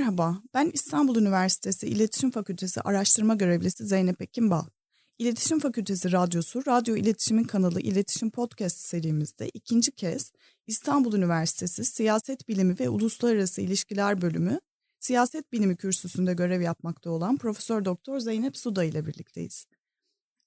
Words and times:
Merhaba, 0.00 0.42
ben 0.54 0.70
İstanbul 0.74 1.16
Üniversitesi 1.16 1.86
İletişim 1.86 2.30
Fakültesi 2.30 2.80
Araştırma 2.80 3.34
Görevlisi 3.34 3.86
Zeynep 3.86 4.22
Ekin 4.22 4.50
Bal. 4.50 4.64
İletişim 5.18 5.60
Fakültesi 5.60 6.12
Radyosu, 6.12 6.66
Radyo 6.66 6.96
İletişimin 6.96 7.44
kanalı 7.44 7.80
İletişim 7.80 8.30
Podcast 8.30 8.78
serimizde 8.78 9.48
ikinci 9.48 9.92
kez 9.92 10.32
İstanbul 10.66 11.14
Üniversitesi 11.14 11.84
Siyaset 11.84 12.48
Bilimi 12.48 12.78
ve 12.80 12.88
Uluslararası 12.88 13.60
İlişkiler 13.60 14.20
Bölümü 14.20 14.60
Siyaset 15.00 15.52
Bilimi 15.52 15.76
Kürsüsü'nde 15.76 16.34
görev 16.34 16.60
yapmakta 16.60 17.10
olan 17.10 17.36
Profesör 17.36 17.84
Doktor 17.84 18.18
Zeynep 18.18 18.56
Suda 18.56 18.84
ile 18.84 19.06
birlikteyiz. 19.06 19.66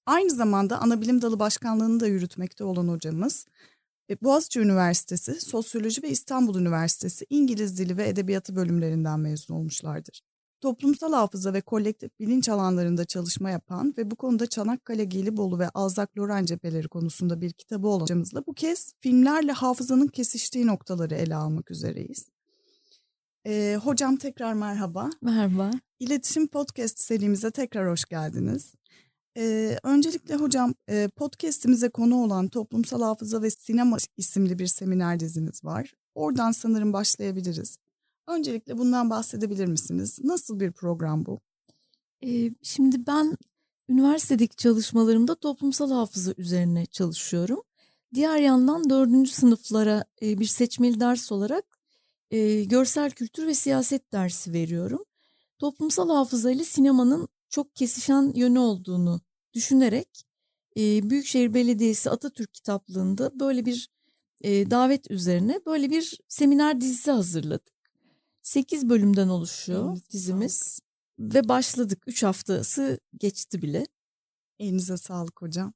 Aynı 0.06 0.30
zamanda 0.30 0.82
Anabilim 0.82 1.22
Dalı 1.22 1.40
Başkanlığı'nı 1.40 2.00
da 2.00 2.08
yürütmekte 2.08 2.64
olan 2.64 2.88
hocamız, 2.88 3.46
Boğaziçi 4.22 4.60
Üniversitesi, 4.60 5.42
Sosyoloji 5.42 6.04
ve 6.04 6.10
İstanbul 6.10 6.60
Üniversitesi 6.60 7.26
İngiliz 7.30 7.78
Dili 7.78 7.98
ve 7.98 8.08
Edebiyatı 8.10 8.56
bölümlerinden 8.56 9.20
mezun 9.20 9.54
olmuşlardır. 9.54 10.22
Toplumsal 10.62 11.14
hafıza 11.14 11.54
ve 11.54 11.62
kolektif 11.62 12.20
bilinç 12.20 12.50
alanlarında 12.50 13.06
çalışma 13.06 13.50
yapan 13.50 13.94
ve 13.98 14.12
bu 14.12 14.16
konuda 14.16 14.48
Çanakkale, 14.48 15.06
Gelibolu 15.06 15.60
ve 15.60 15.70
Alzak 15.70 16.18
Loran 16.18 16.46
cepheleri 16.46 16.88
konusunda 16.88 17.42
bir 17.42 17.52
kitabı 17.52 17.88
olan 17.88 18.02
hocamızla 18.02 18.46
bu 18.48 18.54
kez 18.54 18.94
filmlerle 19.00 19.52
hafızanın 19.52 20.08
kesiştiği 20.08 20.68
noktaları 20.68 21.16
ele 21.16 21.36
almak 21.36 21.72
üzereyiz. 21.72 22.26
Ee, 23.46 23.78
hocam 23.84 24.18
tekrar 24.18 24.54
merhaba. 24.54 25.10
Merhaba. 25.22 25.72
İletişim 26.00 26.48
Podcast 26.48 27.00
serimize 27.00 27.52
tekrar 27.52 27.92
hoş 27.92 28.06
geldiniz. 28.06 28.74
Ee, 29.38 29.78
öncelikle 29.84 30.36
hocam 30.36 30.74
e, 30.90 31.08
podcast'imize 31.16 31.90
konu 31.90 32.24
olan 32.24 32.48
Toplumsal 32.48 33.02
Hafıza 33.02 33.42
ve 33.42 33.50
Sinema 33.50 33.98
isimli 34.18 34.60
bir 34.60 34.68
seminer 34.68 35.20
diziniz 35.20 35.64
var. 35.64 35.94
Oradan 36.16 36.52
sanırım 36.52 36.94
başlayabiliriz. 36.94 37.78
Öncelikle 38.28 38.78
bundan 38.78 39.10
bahsedebilir 39.10 39.66
misiniz? 39.66 40.20
Nasıl 40.24 40.60
bir 40.60 40.72
program 40.72 41.26
bu? 41.26 41.40
Ee, 42.26 42.52
şimdi 42.64 43.08
ben 43.08 43.38
üniversitedeki 43.90 44.56
çalışmalarımda 44.56 45.36
toplumsal 45.36 45.92
hafıza 45.92 46.34
üzerine 46.38 46.86
çalışıyorum. 46.86 47.62
Diğer 48.14 48.38
yandan 48.38 48.90
dördüncü 48.90 49.32
sınıflara 49.32 50.06
e, 50.22 50.40
bir 50.40 50.46
seçmeli 50.46 51.00
ders 51.00 51.32
olarak 51.32 51.66
e, 52.32 52.64
görsel 52.64 53.12
kültür 53.12 53.48
ve 53.48 53.54
siyaset 53.54 54.12
dersi 54.12 54.54
veriyorum. 54.54 55.04
Toplumsal 55.60 56.10
hafıza 56.10 56.52
ile 56.52 56.64
sinemanın 56.64 57.28
çok 57.54 57.76
kesişen 57.76 58.32
yönü 58.36 58.60
olduğunu 58.60 59.22
düşünerek 59.54 60.26
e, 60.78 61.10
Büyükşehir 61.10 61.54
Belediyesi 61.54 62.10
Atatürk 62.10 62.54
kitaplığında 62.54 63.40
böyle 63.40 63.66
bir 63.66 63.90
e, 64.42 64.72
davet 64.72 65.12
üzerine 65.12 65.60
böyle 65.66 65.90
bir 65.90 66.20
seminer 66.28 66.82
dizisi 66.82 67.12
hazırladık. 67.12 67.74
8 68.42 68.90
bölümden 68.90 69.28
oluşuyor 69.28 69.86
Elinize 69.86 70.10
dizimiz 70.12 70.80
sağlık. 71.20 71.36
ve 71.36 71.50
başladık. 71.50 72.04
3 72.08 72.24
haftası 72.24 73.00
geçti 73.20 73.62
bile. 73.62 73.88
Elinize 74.60 74.98
sağlık 74.98 75.42
hocam. 75.42 75.74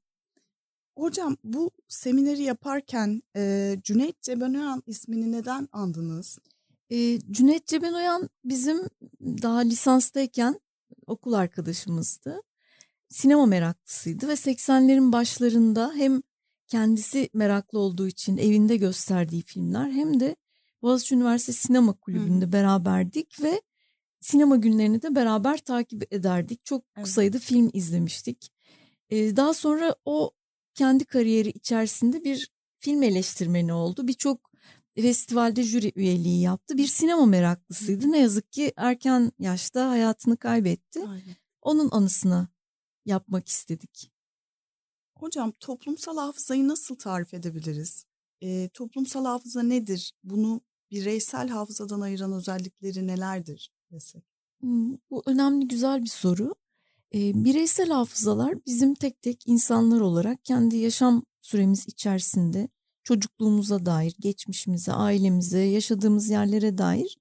Hocam 0.96 1.36
bu 1.44 1.70
semineri 1.88 2.42
yaparken 2.42 3.22
e, 3.36 3.74
Cüneyt 3.82 4.22
Cebenoyan 4.22 4.82
ismini 4.86 5.32
neden 5.32 5.68
andınız? 5.72 6.38
E, 6.90 7.20
Cüneyt 7.30 7.66
Cebenoyan 7.66 8.28
bizim 8.44 8.80
daha 9.20 9.58
lisanstayken 9.58 10.60
okul 11.08 11.32
arkadaşımızdı. 11.32 12.42
Sinema 13.08 13.46
meraklısıydı 13.46 14.28
ve 14.28 14.32
80'lerin 14.32 15.12
başlarında 15.12 15.92
hem 15.94 16.22
kendisi 16.68 17.30
meraklı 17.34 17.78
olduğu 17.78 18.06
için 18.06 18.36
evinde 18.36 18.76
gösterdiği 18.76 19.42
filmler 19.42 19.90
hem 19.90 20.20
de 20.20 20.36
Boğaziçi 20.82 21.14
Üniversitesi 21.14 21.60
Sinema 21.60 21.92
Kulübü'nde 21.92 22.44
Hı. 22.44 22.52
beraberdik 22.52 23.42
ve 23.42 23.62
sinema 24.20 24.56
günlerini 24.56 25.02
de 25.02 25.14
beraber 25.14 25.58
takip 25.58 26.12
ederdik. 26.12 26.64
Çok 26.64 26.84
evet. 26.96 27.08
sayıda 27.08 27.38
film 27.38 27.70
izlemiştik. 27.72 28.52
Ee, 29.10 29.36
daha 29.36 29.54
sonra 29.54 29.96
o 30.04 30.30
kendi 30.74 31.04
kariyeri 31.04 31.48
içerisinde 31.48 32.24
bir 32.24 32.50
film 32.78 33.02
eleştirmeni 33.02 33.72
oldu. 33.72 34.08
Birçok 34.08 34.50
festivalde 35.02 35.62
jüri 35.62 35.92
üyeliği 35.96 36.40
yaptı. 36.40 36.76
Bir 36.76 36.86
sinema 36.86 37.26
meraklısıydı. 37.26 38.12
Ne 38.12 38.18
yazık 38.18 38.52
ki 38.52 38.72
erken 38.76 39.32
yaşta 39.38 39.90
hayatını 39.90 40.36
kaybetti. 40.36 41.00
Aynen. 41.00 41.36
Onun 41.62 41.88
anısına 41.90 42.48
yapmak 43.04 43.48
istedik. 43.48 44.12
Hocam 45.14 45.52
toplumsal 45.60 46.16
hafızayı 46.16 46.68
nasıl 46.68 46.94
tarif 46.94 47.34
edebiliriz? 47.34 48.04
E, 48.40 48.68
toplumsal 48.68 49.24
hafıza 49.24 49.62
nedir? 49.62 50.12
Bunu 50.24 50.60
bireysel 50.90 51.48
hafızadan 51.48 52.00
ayıran 52.00 52.32
özellikleri 52.32 53.06
nelerdir 53.06 53.70
desek? 53.92 54.24
Bu 55.10 55.22
önemli 55.26 55.68
güzel 55.68 56.02
bir 56.02 56.08
soru. 56.08 56.54
E, 57.14 57.44
bireysel 57.44 57.88
hafızalar 57.88 58.54
bizim 58.66 58.94
tek 58.94 59.22
tek 59.22 59.42
insanlar 59.46 60.00
olarak 60.00 60.44
kendi 60.44 60.76
yaşam 60.76 61.22
süremiz 61.40 61.88
içerisinde 61.88 62.68
çocukluğumuza 63.08 63.86
dair, 63.86 64.14
geçmişimize, 64.20 64.92
ailemize, 64.92 65.58
yaşadığımız 65.58 66.30
yerlere 66.30 66.78
dair 66.78 67.18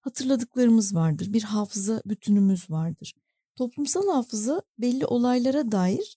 hatırladıklarımız 0.00 0.94
vardır. 0.94 1.32
Bir 1.32 1.42
hafıza 1.42 2.02
bütünümüz 2.06 2.70
vardır. 2.70 3.14
Toplumsal 3.56 4.08
hafıza 4.08 4.62
belli 4.78 5.06
olaylara 5.06 5.72
dair 5.72 6.16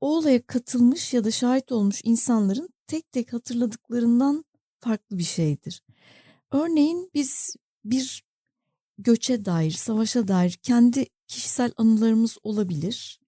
o 0.00 0.16
olaya 0.16 0.46
katılmış 0.46 1.14
ya 1.14 1.24
da 1.24 1.30
şahit 1.30 1.72
olmuş 1.72 2.00
insanların 2.04 2.68
tek 2.86 3.12
tek 3.12 3.32
hatırladıklarından 3.32 4.44
farklı 4.80 5.18
bir 5.18 5.22
şeydir. 5.22 5.82
Örneğin 6.50 7.10
biz 7.14 7.56
bir 7.84 8.24
göçe 8.98 9.44
dair, 9.44 9.70
savaşa 9.70 10.28
dair 10.28 10.50
kendi 10.50 11.06
kişisel 11.26 11.72
anılarımız 11.76 12.38
olabilir 12.42 13.20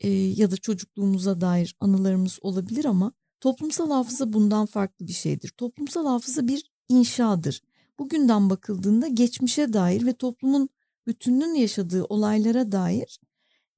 e, 0.00 0.10
ya 0.10 0.50
da 0.50 0.56
çocukluğumuza 0.56 1.40
dair 1.40 1.76
anılarımız 1.80 2.38
olabilir 2.42 2.84
ama 2.84 3.12
toplumsal 3.42 3.90
hafıza 3.90 4.32
bundan 4.32 4.66
farklı 4.66 5.06
bir 5.06 5.12
şeydir. 5.12 5.48
Toplumsal 5.48 6.06
hafıza 6.06 6.48
bir 6.48 6.70
inşadır. 6.88 7.62
Bugünden 7.98 8.50
bakıldığında 8.50 9.08
geçmişe 9.08 9.72
dair 9.72 10.06
ve 10.06 10.12
toplumun 10.12 10.68
bütününün 11.06 11.54
yaşadığı 11.54 12.04
olaylara 12.04 12.72
dair 12.72 13.20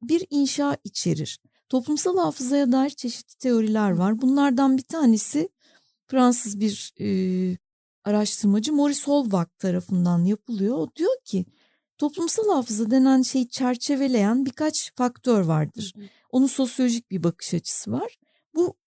bir 0.03 0.27
inşa 0.31 0.77
içerir. 0.85 1.41
Toplumsal 1.69 2.19
hafızaya 2.19 2.73
dair 2.73 2.91
çeşitli 2.91 3.39
teoriler 3.39 3.91
var. 3.91 4.23
Bunlardan 4.23 4.77
bir 4.77 4.83
tanesi 4.83 5.49
Fransız 6.07 6.61
bir 6.61 6.93
e, 7.01 7.09
araştırmacı 8.05 8.73
Maurice 8.73 9.03
Holbach 9.05 9.51
tarafından 9.59 10.25
yapılıyor. 10.25 10.77
O 10.77 10.89
diyor 10.97 11.17
ki 11.25 11.45
toplumsal 11.99 12.49
hafıza 12.49 12.91
denen 12.91 13.23
şeyi 13.23 13.49
çerçeveleyen 13.49 14.47
birkaç 14.47 14.95
faktör 14.95 15.41
vardır. 15.41 15.93
Onun 16.31 16.47
sosyolojik 16.47 17.11
bir 17.11 17.23
bakış 17.23 17.55
açısı 17.55 17.93
var. 17.93 18.17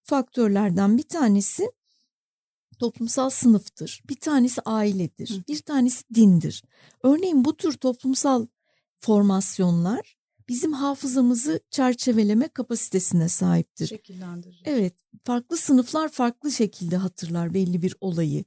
Faktörlerden 0.08 0.98
bir 0.98 1.04
tanesi 1.04 1.72
toplumsal 2.80 3.30
sınıftır. 3.30 4.04
Bir 4.10 4.16
tanesi 4.16 4.62
ailedir. 4.62 5.42
Bir 5.48 5.62
tanesi 5.62 6.04
dindir. 6.14 6.64
Örneğin 7.04 7.46
bu 7.46 7.58
tür 7.58 7.74
toplumsal 7.74 8.48
formasyonlar 9.00 10.18
bizim 10.50 10.74
hafızamızı 10.74 11.60
çerçeveleme 11.70 12.48
kapasitesine 12.48 13.30
sahiptir. 13.30 13.88
Şekillendirir. 13.88 14.62
Evet, 14.66 14.94
farklı 15.24 15.58
sınıflar 15.58 16.10
farklı 16.10 16.52
şekilde 16.52 16.98
hatırlar 16.98 17.54
belli 17.54 17.82
bir 17.82 17.96
olayı. 18.02 18.44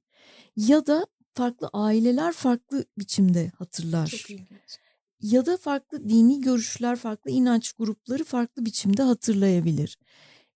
Ya 0.57 0.87
da 0.87 1.07
farklı 1.35 1.71
aileler 1.73 2.33
farklı 2.33 2.85
biçimde 2.99 3.53
hatırlar. 3.59 4.07
Çok 4.07 4.31
ilginç. 4.31 4.79
Ya 5.21 5.47
da 5.47 5.57
farklı 5.57 6.09
dini 6.09 6.41
görüşler, 6.41 6.97
farklı 6.97 7.31
inanç 7.31 7.73
grupları 7.73 8.25
farklı 8.25 8.65
biçimde 8.65 9.03
hatırlayabilir. 9.03 9.99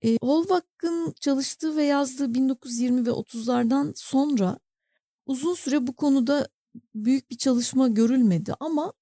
E, 0.04 0.18
Holbach'ın 0.22 1.14
çalıştığı 1.20 1.76
ve 1.76 1.84
yazdığı 1.84 2.34
1920 2.34 3.06
ve 3.06 3.10
30'lardan 3.10 3.92
sonra 3.96 4.58
uzun 5.26 5.54
süre 5.54 5.86
bu 5.86 5.96
konuda 5.96 6.48
büyük 6.94 7.30
bir 7.30 7.38
çalışma 7.38 7.88
görülmedi 7.88 8.54
ama 8.60 8.92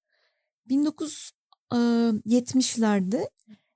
1970'lerde 0.69 3.29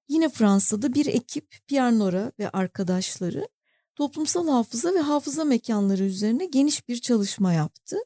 yine 0.07 0.29
Fransa'da 0.29 0.93
bir 0.93 1.05
ekip 1.05 1.55
Pierre 1.67 1.99
Nora 1.99 2.31
ve 2.39 2.49
arkadaşları 2.49 3.47
toplumsal 3.95 4.47
hafıza 4.47 4.93
ve 4.93 4.99
hafıza 4.99 5.43
mekanları 5.43 6.03
üzerine 6.03 6.45
geniş 6.45 6.87
bir 6.87 7.01
çalışma 7.01 7.53
yaptı. 7.53 7.97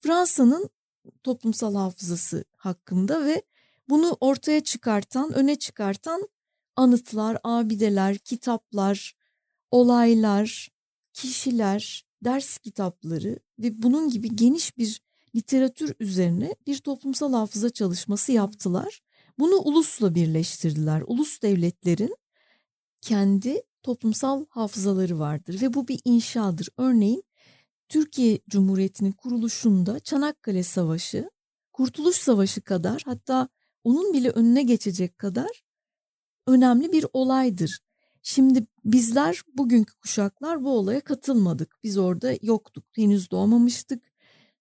Fransa'nın 0.00 0.70
toplumsal 1.22 1.74
hafızası 1.74 2.44
hakkında 2.56 3.24
ve 3.24 3.42
bunu 3.88 4.16
ortaya 4.20 4.64
çıkartan, 4.64 5.32
öne 5.32 5.58
çıkartan 5.58 6.28
anıtlar, 6.76 7.38
abideler, 7.44 8.18
kitaplar, 8.18 9.14
olaylar, 9.70 10.68
kişiler, 11.12 12.04
ders 12.24 12.58
kitapları 12.58 13.38
ve 13.58 13.82
bunun 13.82 14.10
gibi 14.10 14.36
geniş 14.36 14.78
bir 14.78 15.00
literatür 15.34 15.94
üzerine 16.00 16.54
bir 16.66 16.78
toplumsal 16.78 17.32
hafıza 17.32 17.70
çalışması 17.70 18.32
yaptılar. 18.32 19.00
Bunu 19.38 19.54
ulusla 19.54 20.14
birleştirdiler. 20.14 21.02
Ulus 21.06 21.42
devletlerin 21.42 22.16
kendi 23.00 23.62
toplumsal 23.82 24.44
hafızaları 24.48 25.18
vardır 25.18 25.60
ve 25.62 25.74
bu 25.74 25.88
bir 25.88 26.00
inşadır. 26.04 26.68
Örneğin 26.78 27.24
Türkiye 27.88 28.40
Cumhuriyeti'nin 28.48 29.12
kuruluşunda 29.12 30.00
Çanakkale 30.00 30.62
Savaşı, 30.62 31.30
Kurtuluş 31.72 32.16
Savaşı 32.16 32.60
kadar 32.60 33.02
hatta 33.06 33.48
onun 33.84 34.12
bile 34.12 34.30
önüne 34.30 34.62
geçecek 34.62 35.18
kadar 35.18 35.62
önemli 36.50 36.92
bir 36.92 37.06
olaydır. 37.12 37.80
Şimdi 38.22 38.66
bizler 38.84 39.42
bugünkü 39.54 39.94
kuşaklar 39.94 40.64
bu 40.64 40.70
olaya 40.70 41.00
katılmadık. 41.00 41.76
Biz 41.82 41.98
orada 41.98 42.32
yoktuk. 42.42 42.84
Henüz 42.92 43.30
doğmamıştık. 43.30 44.02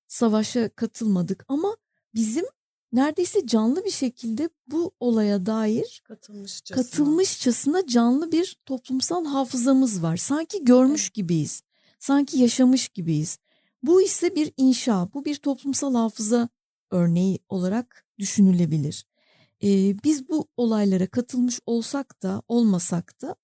Savaşa 0.07 0.69
katılmadık 0.69 1.45
ama 1.47 1.77
bizim 2.15 2.45
neredeyse 2.93 3.47
canlı 3.47 3.85
bir 3.85 3.91
şekilde 3.91 4.49
bu 4.67 4.91
olaya 4.99 5.45
dair 5.45 6.01
katılmışçasına, 6.07 6.83
katılmışçasına 6.83 7.87
canlı 7.87 8.31
bir 8.31 8.59
toplumsal 8.65 9.25
hafızamız 9.25 10.03
var. 10.03 10.17
Sanki 10.17 10.65
görmüş 10.65 11.03
evet. 11.03 11.13
gibiyiz. 11.13 11.61
Sanki 11.99 12.37
yaşamış 12.37 12.89
gibiyiz. 12.89 13.37
Bu 13.83 14.01
ise 14.01 14.35
bir 14.35 14.53
inşa, 14.57 15.09
bu 15.13 15.25
bir 15.25 15.35
toplumsal 15.35 15.95
hafıza 15.95 16.49
örneği 16.91 17.39
olarak 17.49 18.05
düşünülebilir. 18.19 19.05
Ee, 19.63 19.95
biz 20.03 20.29
bu 20.29 20.47
olaylara 20.57 21.07
katılmış 21.07 21.59
olsak 21.65 22.23
da 22.23 22.41
olmasak 22.47 23.21
da 23.21 23.35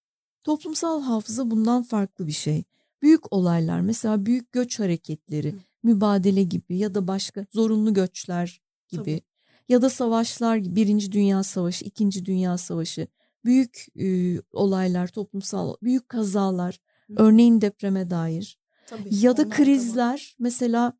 toplumsal 0.43 1.01
hafıza 1.01 1.51
bundan 1.51 1.83
farklı 1.83 2.27
bir 2.27 2.31
şey. 2.31 2.63
Büyük 3.01 3.33
olaylar 3.33 3.81
mesela 3.81 4.25
büyük 4.25 4.51
göç 4.51 4.79
hareketleri, 4.79 5.53
Hı. 5.53 5.57
mübadele 5.83 6.43
gibi 6.43 6.77
ya 6.77 6.95
da 6.95 7.07
başka 7.07 7.45
zorunlu 7.51 7.93
göçler 7.93 8.61
gibi 8.87 9.01
Tabii. 9.01 9.21
ya 9.69 9.81
da 9.81 9.89
savaşlar 9.89 10.57
gibi 10.57 10.75
Birinci 10.75 11.11
Dünya 11.11 11.43
Savaşı, 11.43 11.85
İkinci 11.85 12.25
Dünya 12.25 12.57
Savaşı, 12.57 13.07
büyük 13.45 13.87
e, 13.99 14.37
olaylar, 14.53 15.07
toplumsal 15.07 15.75
büyük 15.83 16.09
kazalar, 16.09 16.79
Hı. 17.07 17.13
örneğin 17.17 17.61
depreme 17.61 18.09
dair 18.09 18.59
Tabii, 18.87 19.09
ya 19.15 19.37
da 19.37 19.49
krizler 19.49 20.35
da 20.39 20.43
mesela 20.43 20.93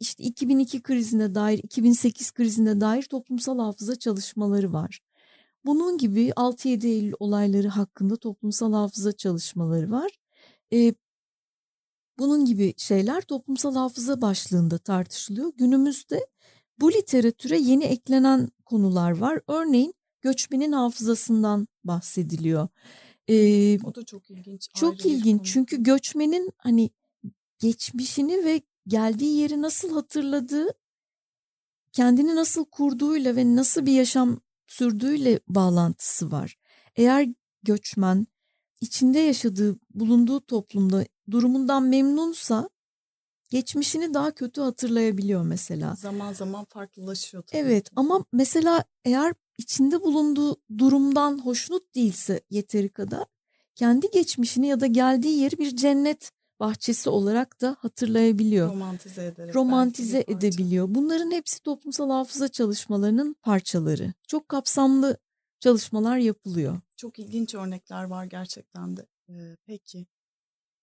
işte 0.00 0.24
2002 0.24 0.82
krizine 0.82 1.34
dair, 1.34 1.58
2008 1.58 2.30
krizine 2.30 2.80
dair 2.80 3.02
toplumsal 3.02 3.58
hafıza 3.58 3.96
çalışmaları 3.96 4.72
var. 4.72 5.00
Bunun 5.64 5.98
gibi 5.98 6.32
6-7 6.36 6.86
Eylül 6.86 7.12
olayları 7.18 7.68
hakkında 7.68 8.16
toplumsal 8.16 8.72
hafıza 8.72 9.12
çalışmaları 9.12 9.90
var. 9.90 10.10
Ee, 10.72 10.94
bunun 12.18 12.44
gibi 12.44 12.74
şeyler 12.76 13.20
toplumsal 13.20 13.74
hafıza 13.74 14.20
başlığında 14.20 14.78
tartışılıyor. 14.78 15.52
Günümüzde 15.56 16.26
bu 16.80 16.92
literatüre 16.92 17.58
yeni 17.58 17.84
eklenen 17.84 18.48
konular 18.64 19.10
var. 19.10 19.40
Örneğin 19.48 19.94
göçmenin 20.22 20.72
hafızasından 20.72 21.68
bahsediliyor. 21.84 22.68
Ee, 23.28 23.78
o 23.84 23.94
da 23.94 24.04
çok 24.04 24.30
ilginç. 24.30 24.68
Çok 24.74 25.06
ilginç 25.06 25.52
çünkü 25.52 25.82
göçmenin 25.82 26.52
hani 26.58 26.90
geçmişini 27.58 28.44
ve 28.44 28.62
geldiği 28.88 29.36
yeri 29.36 29.62
nasıl 29.62 29.94
hatırladığı, 29.94 30.68
kendini 31.92 32.36
nasıl 32.36 32.64
kurduğuyla 32.64 33.36
ve 33.36 33.56
nasıl 33.56 33.86
bir 33.86 33.92
yaşam 33.92 34.40
sürdüğüyle 34.66 35.40
bağlantısı 35.48 36.30
var. 36.30 36.58
Eğer 36.96 37.28
göçmen 37.62 38.26
içinde 38.80 39.18
yaşadığı, 39.18 39.76
bulunduğu 39.94 40.40
toplumda 40.40 41.04
durumundan 41.30 41.82
memnunsa 41.82 42.68
geçmişini 43.50 44.14
daha 44.14 44.30
kötü 44.30 44.60
hatırlayabiliyor 44.60 45.42
mesela. 45.42 45.94
Zaman 45.94 46.32
zaman 46.32 46.64
farklılaşıyor. 46.64 47.42
Tabii 47.42 47.60
evet 47.60 47.90
ama 47.96 48.24
mesela 48.32 48.84
eğer 49.04 49.34
içinde 49.58 50.02
bulunduğu 50.02 50.56
durumdan 50.78 51.38
hoşnut 51.38 51.94
değilse 51.94 52.40
yeteri 52.50 52.88
kadar 52.88 53.24
kendi 53.74 54.10
geçmişini 54.10 54.66
ya 54.66 54.80
da 54.80 54.86
geldiği 54.86 55.38
yeri 55.38 55.58
bir 55.58 55.76
cennet 55.76 56.30
bahçesi 56.60 57.10
olarak 57.10 57.60
da 57.60 57.76
hatırlayabiliyor. 57.80 58.68
Romantize 58.68 59.24
ederek. 59.24 59.54
Romantize 59.54 60.24
edebiliyor. 60.28 60.86
Bunların 60.88 61.30
hepsi 61.30 61.62
toplumsal 61.62 62.10
hafıza 62.10 62.48
çalışmalarının 62.48 63.36
parçaları. 63.42 64.12
Çok 64.28 64.48
kapsamlı 64.48 65.16
çalışmalar 65.60 66.18
yapılıyor. 66.18 66.80
Çok 66.96 67.18
ilginç 67.18 67.54
örnekler 67.54 68.04
var 68.04 68.24
gerçekten 68.24 68.96
de. 68.96 69.06
Ee, 69.28 69.56
peki. 69.66 70.06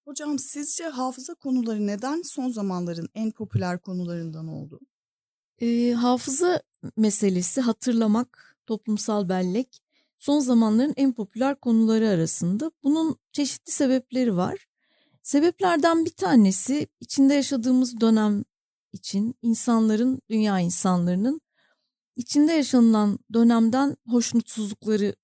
Hocam 0.06 0.39
sizce 0.39 0.83
hafıza 0.83 1.33
konuları 1.33 1.88
neden 1.88 2.22
son 2.24 2.50
zamanların 2.50 3.10
en 3.16 3.31
popüler 3.31 3.80
konularından 3.81 4.48
oldu? 4.48 4.80
Ee, 5.62 5.92
hafıza 5.92 6.62
meselesi, 6.98 7.62
hatırlamak, 7.62 8.57
toplumsal 8.66 9.30
bellek 9.30 9.81
son 10.18 10.39
zamanların 10.39 10.94
en 10.98 11.13
popüler 11.13 11.56
konuları 11.56 12.10
arasında. 12.10 12.72
Bunun 12.83 13.16
çeşitli 13.31 13.72
sebepleri 13.72 14.36
var. 14.36 14.66
Sebeplerden 15.25 16.06
bir 16.06 16.10
tanesi 16.10 16.88
içinde 17.00 17.33
yaşadığımız 17.33 18.01
dönem 18.01 18.44
için 18.94 19.36
insanların, 19.42 20.22
dünya 20.30 20.60
insanlarının 20.60 21.42
içinde 22.16 22.54
yaşanılan 22.54 23.19
dönemden 23.33 23.98
hoşnutsuzlukları 24.07 25.16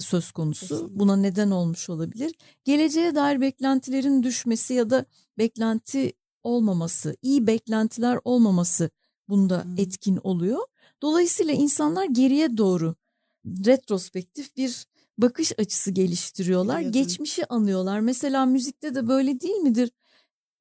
söz 0.00 0.30
konusu. 0.30 0.90
Buna 0.94 1.16
neden 1.16 1.50
olmuş 1.50 1.90
olabilir. 1.90 2.34
Geleceğe 2.64 3.14
dair 3.14 3.40
beklentilerin 3.40 4.22
düşmesi 4.22 4.74
ya 4.74 4.90
da 4.90 5.04
beklenti 5.38 6.12
olmaması, 6.42 7.16
iyi 7.22 7.46
beklentiler 7.46 8.18
olmaması 8.24 8.90
bunda 9.28 9.64
hmm. 9.64 9.78
etkin 9.78 10.16
oluyor. 10.22 10.62
Dolayısıyla 11.02 11.54
insanlar 11.54 12.04
geriye 12.04 12.56
doğru 12.56 12.94
retrospektif 13.44 14.56
bir 14.56 14.86
bakış 15.18 15.52
açısı 15.58 15.90
geliştiriyorlar. 15.90 16.78
Biliyordum. 16.78 17.02
Geçmişi 17.02 17.46
anıyorlar. 17.46 18.00
Mesela 18.00 18.46
müzikte 18.46 18.94
de 18.94 19.08
böyle 19.08 19.40
değil 19.40 19.56
midir? 19.56 19.90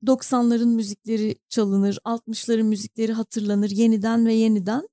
90'ların 0.05 0.75
müzikleri 0.75 1.35
çalınır, 1.49 1.99
60'ların 2.05 2.63
müzikleri 2.63 3.13
hatırlanır 3.13 3.69
yeniden 3.69 4.25
ve 4.25 4.33
yeniden. 4.33 4.89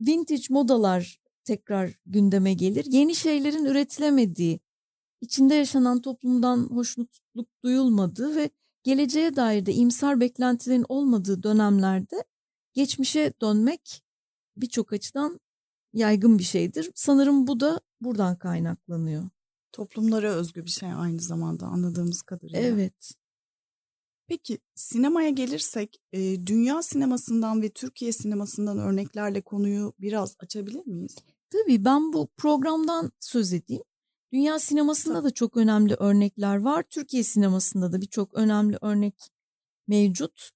Vintage 0.00 0.42
modalar 0.50 1.18
tekrar 1.44 1.90
gündeme 2.06 2.54
gelir. 2.54 2.84
Yeni 2.88 3.14
şeylerin 3.14 3.64
üretilemediği, 3.64 4.60
içinde 5.20 5.54
yaşanan 5.54 6.00
toplumdan 6.00 6.58
hoşnutluk 6.58 7.48
duyulmadığı 7.64 8.36
ve 8.36 8.50
geleceğe 8.82 9.36
dair 9.36 9.66
de 9.66 9.74
imsar 9.74 10.20
beklentilerin 10.20 10.86
olmadığı 10.88 11.42
dönemlerde 11.42 12.24
geçmişe 12.72 13.32
dönmek 13.42 14.02
birçok 14.56 14.92
açıdan 14.92 15.40
yaygın 15.94 16.38
bir 16.38 16.44
şeydir. 16.44 16.90
Sanırım 16.94 17.46
bu 17.46 17.60
da 17.60 17.80
buradan 18.00 18.36
kaynaklanıyor. 18.36 19.24
Toplumlara 19.72 20.32
özgü 20.32 20.64
bir 20.64 20.70
şey 20.70 20.92
aynı 20.92 21.20
zamanda 21.20 21.66
anladığımız 21.66 22.22
kadarıyla. 22.22 22.60
Evet. 22.60 23.14
Peki 24.26 24.58
sinemaya 24.74 25.30
gelirsek 25.30 26.00
e, 26.12 26.46
dünya 26.46 26.82
sinemasından 26.82 27.62
ve 27.62 27.70
Türkiye 27.70 28.12
sinemasından 28.12 28.78
örneklerle 28.78 29.40
konuyu 29.40 29.92
biraz 29.98 30.36
açabilir 30.38 30.86
miyiz? 30.86 31.16
Tabii 31.50 31.84
ben 31.84 32.12
bu 32.12 32.28
programdan 32.36 33.12
söz 33.20 33.52
edeyim. 33.52 33.82
Dünya 34.32 34.58
sinemasında 34.58 35.14
Tabii. 35.14 35.24
da 35.24 35.30
çok 35.30 35.56
önemli 35.56 35.94
örnekler 35.94 36.56
var. 36.56 36.82
Türkiye 36.82 37.22
sinemasında 37.22 37.92
da 37.92 38.00
birçok 38.00 38.34
önemli 38.34 38.78
örnek 38.80 39.14
mevcut. 39.88 40.50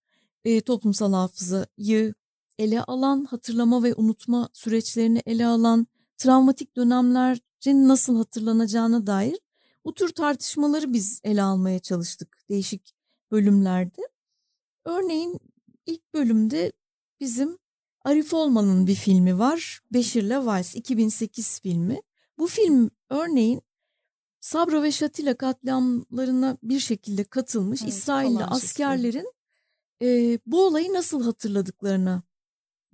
E, 0.44 0.60
toplumsal 0.60 1.12
hafızayı 1.12 2.14
ele 2.58 2.82
alan, 2.82 3.24
hatırlama 3.24 3.82
ve 3.82 3.94
unutma 3.94 4.48
süreçlerini 4.52 5.22
ele 5.26 5.46
alan, 5.46 5.86
travmatik 6.16 6.76
dönemlerin 6.76 7.88
nasıl 7.88 8.16
hatırlanacağına 8.16 9.06
dair 9.06 9.38
bu 9.84 9.94
tür 9.94 10.08
tartışmaları 10.08 10.92
biz 10.92 11.20
ele 11.24 11.42
almaya 11.42 11.78
çalıştık 11.78 12.38
değişik 12.48 12.94
bölümlerde. 13.30 14.02
Örneğin 14.84 15.40
ilk 15.86 16.14
bölümde 16.14 16.72
bizim 17.20 17.58
Arif 18.04 18.34
Olman'ın 18.34 18.86
bir 18.86 18.94
filmi 18.94 19.38
var. 19.38 19.80
Beşir'le 19.92 20.46
Vals 20.46 20.74
2008 20.74 21.60
filmi. 21.60 22.00
Bu 22.38 22.46
film 22.46 22.90
örneğin 23.10 23.62
Sabra 24.40 24.82
ve 24.82 24.92
Şatila 24.92 25.34
katliamlarına 25.34 26.58
bir 26.62 26.80
şekilde 26.80 27.24
katılmış 27.24 27.82
evet, 27.82 27.92
İsrailli 27.92 28.44
askerlerin 28.44 29.32
e, 30.02 30.38
bu 30.46 30.66
olayı 30.66 30.92
nasıl 30.92 31.22
hatırladıklarına 31.22 32.22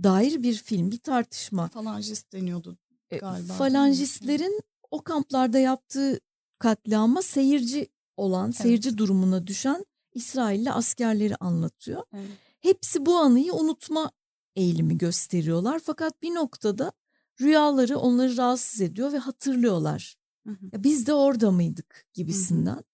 dair 0.03 0.43
bir 0.43 0.55
film, 0.55 0.91
bir 0.91 0.99
tartışma. 0.99 1.69
Falangist 1.69 2.33
deniyordu 2.33 2.79
e, 3.11 3.19
galiba. 3.19 3.53
Falangistlerin 3.53 4.61
o 4.91 5.03
kamplarda 5.03 5.59
yaptığı 5.59 6.21
katliama 6.59 7.23
seyirci 7.23 7.89
olan, 8.17 8.47
evet. 8.47 8.57
seyirci 8.57 8.99
durumuna 8.99 9.47
düşen 9.47 9.85
İsrailli 10.15 10.71
askerleri 10.73 11.37
anlatıyor. 11.37 12.03
Evet. 12.15 12.29
Hepsi 12.61 13.07
bu 13.07 13.17
anıyı 13.17 13.53
unutma 13.55 14.11
eğilimi 14.57 14.99
gösteriyorlar. 14.99 15.81
Fakat 15.85 16.23
bir 16.23 16.35
noktada 16.35 16.93
rüyaları 17.41 17.99
onları 17.99 18.37
rahatsız 18.37 18.81
ediyor 18.81 19.13
ve 19.13 19.19
hatırlıyorlar. 19.19 20.17
Hı 20.47 20.51
hı. 20.51 20.67
Ya 20.73 20.85
biz 20.85 21.07
de 21.07 21.15
orada 21.15 21.51
mıydık 21.51 22.07
gibisinden. 22.15 22.73
Hı 22.73 22.79
hı. 22.79 22.85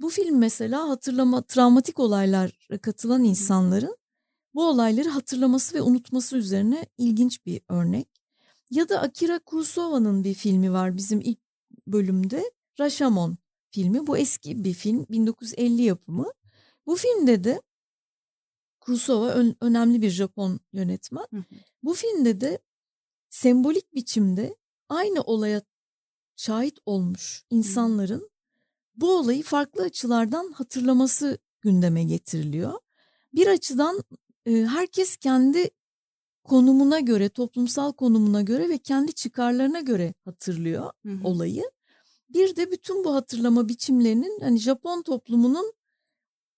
Bu 0.00 0.08
film 0.08 0.38
mesela 0.38 0.88
hatırlama 0.88 1.42
travmatik 1.42 1.98
olaylara 2.00 2.78
katılan 2.82 3.24
insanların 3.24 3.96
bu 4.54 4.68
olayları 4.68 5.08
hatırlaması 5.08 5.74
ve 5.74 5.82
unutması 5.82 6.36
üzerine 6.36 6.86
ilginç 6.98 7.46
bir 7.46 7.60
örnek. 7.68 8.08
Ya 8.70 8.88
da 8.88 9.00
Akira 9.00 9.38
Kurosawa'nın 9.38 10.24
bir 10.24 10.34
filmi 10.34 10.72
var 10.72 10.96
bizim 10.96 11.20
ilk 11.20 11.38
bölümde. 11.86 12.52
Rashomon 12.80 13.36
filmi. 13.70 14.06
Bu 14.06 14.18
eski 14.18 14.64
bir 14.64 14.74
film 14.74 15.06
1950 15.10 15.82
yapımı. 15.82 16.26
Bu 16.86 16.96
filmde 16.96 17.44
de 17.44 17.62
Kurosawa 18.80 19.28
ön, 19.28 19.56
önemli 19.60 20.02
bir 20.02 20.10
Japon 20.10 20.60
yönetmen. 20.72 21.26
Hı 21.30 21.36
hı. 21.36 21.44
Bu 21.82 21.94
filmde 21.94 22.40
de 22.40 22.58
sembolik 23.30 23.94
biçimde 23.94 24.56
aynı 24.88 25.22
olaya 25.22 25.62
şahit 26.36 26.78
olmuş 26.86 27.44
insanların 27.50 28.30
bu 28.96 29.18
olayı 29.18 29.42
farklı 29.42 29.82
açılardan 29.82 30.52
hatırlaması 30.52 31.38
gündeme 31.60 32.04
getiriliyor. 32.04 32.80
Bir 33.34 33.46
açıdan 33.46 34.04
herkes 34.46 35.16
kendi 35.16 35.70
konumuna 36.44 37.00
göre, 37.00 37.28
toplumsal 37.28 37.92
konumuna 37.92 38.42
göre 38.42 38.68
ve 38.68 38.78
kendi 38.78 39.12
çıkarlarına 39.12 39.80
göre 39.80 40.14
hatırlıyor 40.24 40.90
Hı 41.06 41.12
hı. 41.12 41.28
olayı. 41.28 41.62
Bir 42.28 42.56
de 42.56 42.70
bütün 42.70 43.04
bu 43.04 43.14
hatırlama 43.14 43.68
biçimlerinin 43.68 44.40
hani 44.40 44.58
Japon 44.58 45.02
toplumunun 45.02 45.72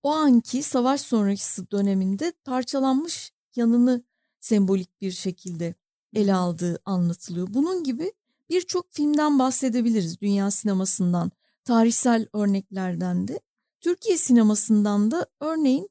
o 0.02 0.10
anki 0.10 0.62
savaş 0.62 1.00
sonrası 1.00 1.70
döneminde 1.70 2.32
parçalanmış 2.44 3.32
yanını 3.56 4.02
sembolik 4.40 5.00
bir 5.00 5.12
şekilde 5.12 5.74
ele 6.14 6.34
aldığı 6.34 6.78
anlatılıyor. 6.84 7.46
Bunun 7.50 7.84
gibi 7.84 8.12
birçok 8.50 8.92
filmden 8.92 9.38
bahsedebiliriz 9.38 10.20
dünya 10.20 10.50
sinemasından, 10.50 11.30
tarihsel 11.64 12.28
örneklerden 12.32 13.28
de. 13.28 13.40
Türkiye 13.80 14.18
sinemasından 14.18 15.10
da 15.10 15.26
örneğin 15.40 15.88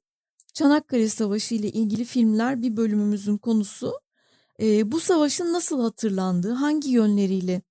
Çanakkale 0.55 1.09
Savaşı 1.09 1.55
ile 1.55 1.69
ilgili 1.69 2.05
filmler 2.05 2.61
bir 2.61 2.77
bölümümüzün 2.77 3.37
konusu. 3.37 3.99
Ee, 4.61 4.91
bu 4.91 4.99
savaşın 4.99 5.53
nasıl 5.53 5.81
hatırlandığı, 5.81 6.51
hangi 6.51 6.89
yönleriyle 6.89 7.61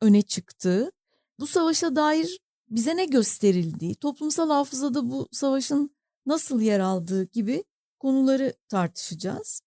öne 0.00 0.22
çıktığı, 0.22 0.92
bu 1.40 1.46
savaşa 1.46 1.96
dair 1.96 2.38
bize 2.70 2.96
ne 2.96 3.04
gösterildiği, 3.04 3.94
toplumsal 3.94 4.50
hafızada 4.50 5.10
bu 5.10 5.28
savaşın 5.32 5.90
nasıl 6.26 6.60
yer 6.60 6.80
aldığı 6.80 7.24
gibi 7.24 7.64
konuları 7.98 8.54
tartışacağız. 8.68 9.62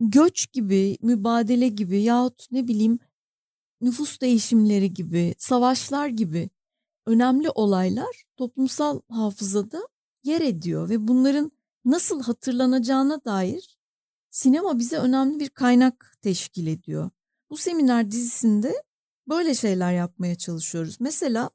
Göç 0.00 0.52
gibi, 0.52 0.96
mübadele 1.02 1.68
gibi 1.68 2.02
yahut 2.02 2.52
ne 2.52 2.68
bileyim 2.68 2.98
nüfus 3.80 4.20
değişimleri 4.20 4.94
gibi, 4.94 5.34
savaşlar 5.38 6.08
gibi 6.08 6.50
önemli 7.06 7.50
olaylar 7.50 8.24
toplumsal 8.36 9.00
hafızada 9.10 9.88
yer 10.24 10.40
ediyor 10.40 10.88
ve 10.88 11.08
bunların 11.08 11.52
nasıl 11.90 12.22
hatırlanacağına 12.22 13.24
dair 13.24 13.78
sinema 14.30 14.78
bize 14.78 14.98
önemli 14.98 15.40
bir 15.40 15.48
kaynak 15.48 16.16
teşkil 16.22 16.66
ediyor. 16.66 17.10
Bu 17.50 17.56
seminer 17.56 18.10
dizisinde 18.10 18.82
böyle 19.28 19.54
şeyler 19.54 19.92
yapmaya 19.92 20.34
çalışıyoruz. 20.34 20.96
Mesela 21.00 21.50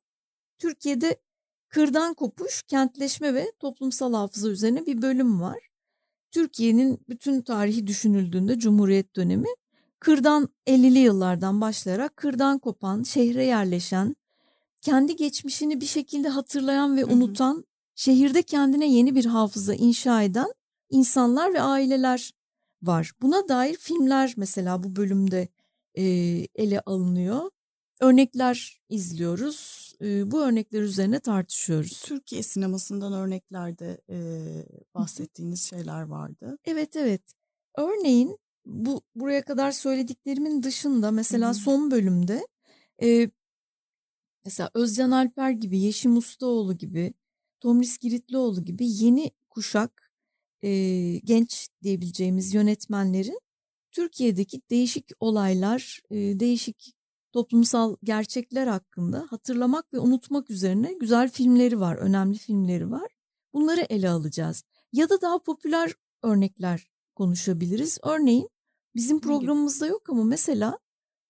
Türkiye'de 0.59 1.21
kırdan 1.69 2.13
kopuş, 2.13 2.63
kentleşme 2.63 3.33
ve 3.33 3.51
toplumsal 3.59 4.13
hafıza 4.13 4.49
üzerine 4.49 4.85
bir 4.85 5.01
bölüm 5.01 5.41
var. 5.41 5.59
Türkiye'nin 6.31 7.05
bütün 7.09 7.41
tarihi 7.41 7.87
düşünüldüğünde 7.87 8.59
Cumhuriyet 8.59 9.15
dönemi 9.15 9.47
kırdan 9.99 10.49
50'li 10.67 10.99
yıllardan 10.99 11.61
başlayarak 11.61 12.17
kırdan 12.17 12.59
kopan, 12.59 13.03
şehre 13.03 13.45
yerleşen, 13.45 14.15
kendi 14.81 15.15
geçmişini 15.15 15.81
bir 15.81 15.85
şekilde 15.85 16.29
hatırlayan 16.29 16.97
ve 16.97 17.05
unutan, 17.05 17.65
şehirde 17.95 18.43
kendine 18.43 18.91
yeni 18.91 19.15
bir 19.15 19.25
hafıza 19.25 19.73
inşa 19.73 20.23
eden 20.23 20.53
insanlar 20.89 21.53
ve 21.53 21.61
aileler 21.61 22.31
var. 22.81 23.11
Buna 23.21 23.49
dair 23.49 23.75
filmler 23.75 24.33
mesela 24.37 24.83
bu 24.83 24.95
bölümde 24.95 25.47
e, 25.95 26.03
ele 26.55 26.81
alınıyor. 26.85 27.49
Örnekler 28.01 28.81
izliyoruz. 28.89 29.93
E, 30.01 30.31
bu 30.31 30.41
örnekler 30.41 30.81
üzerine 30.81 31.19
tartışıyoruz. 31.19 32.01
Türkiye 32.01 32.43
sinemasından 32.43 33.13
örneklerde 33.13 34.01
e, 34.09 34.17
bahsettiğiniz 34.95 35.69
şeyler 35.69 36.01
vardı. 36.01 36.57
Evet 36.65 36.95
evet. 36.95 37.21
Örneğin 37.77 38.37
bu 38.65 39.01
buraya 39.15 39.41
kadar 39.41 39.71
söylediklerimin 39.71 40.63
dışında 40.63 41.11
mesela 41.11 41.53
son 41.53 41.91
bölümde 41.91 42.47
e, 43.03 43.29
mesela 44.45 44.69
Özcan 44.73 45.11
Alper 45.11 45.51
gibi, 45.51 45.79
Yeşim 45.79 46.17
Ustaoğlu 46.17 46.77
gibi, 46.77 47.13
Tomris 47.63 47.97
Giritlioğlu 47.97 48.65
gibi 48.65 48.85
yeni 48.87 49.31
kuşak 49.49 50.11
e, 50.61 50.69
genç 51.23 51.67
diyebileceğimiz 51.83 52.53
yönetmenlerin 52.53 53.39
Türkiye'deki 53.91 54.61
değişik 54.69 55.11
olaylar, 55.19 56.01
e, 56.09 56.15
değişik 56.15 56.93
toplumsal 57.31 57.95
gerçekler 58.03 58.67
hakkında 58.67 59.27
hatırlamak 59.29 59.93
ve 59.93 59.99
unutmak 59.99 60.49
üzerine 60.49 60.93
güzel 60.93 61.29
filmleri 61.29 61.79
var, 61.79 61.95
önemli 61.95 62.37
filmleri 62.37 62.91
var. 62.91 63.07
Bunları 63.53 63.81
ele 63.81 64.09
alacağız. 64.09 64.63
Ya 64.93 65.09
da 65.09 65.21
daha 65.21 65.39
popüler 65.43 65.93
örnekler 66.23 66.87
konuşabiliriz. 67.15 67.97
Örneğin 68.03 68.49
bizim 68.95 69.19
programımızda 69.19 69.87
yok 69.87 70.09
ama 70.09 70.23
mesela 70.23 70.79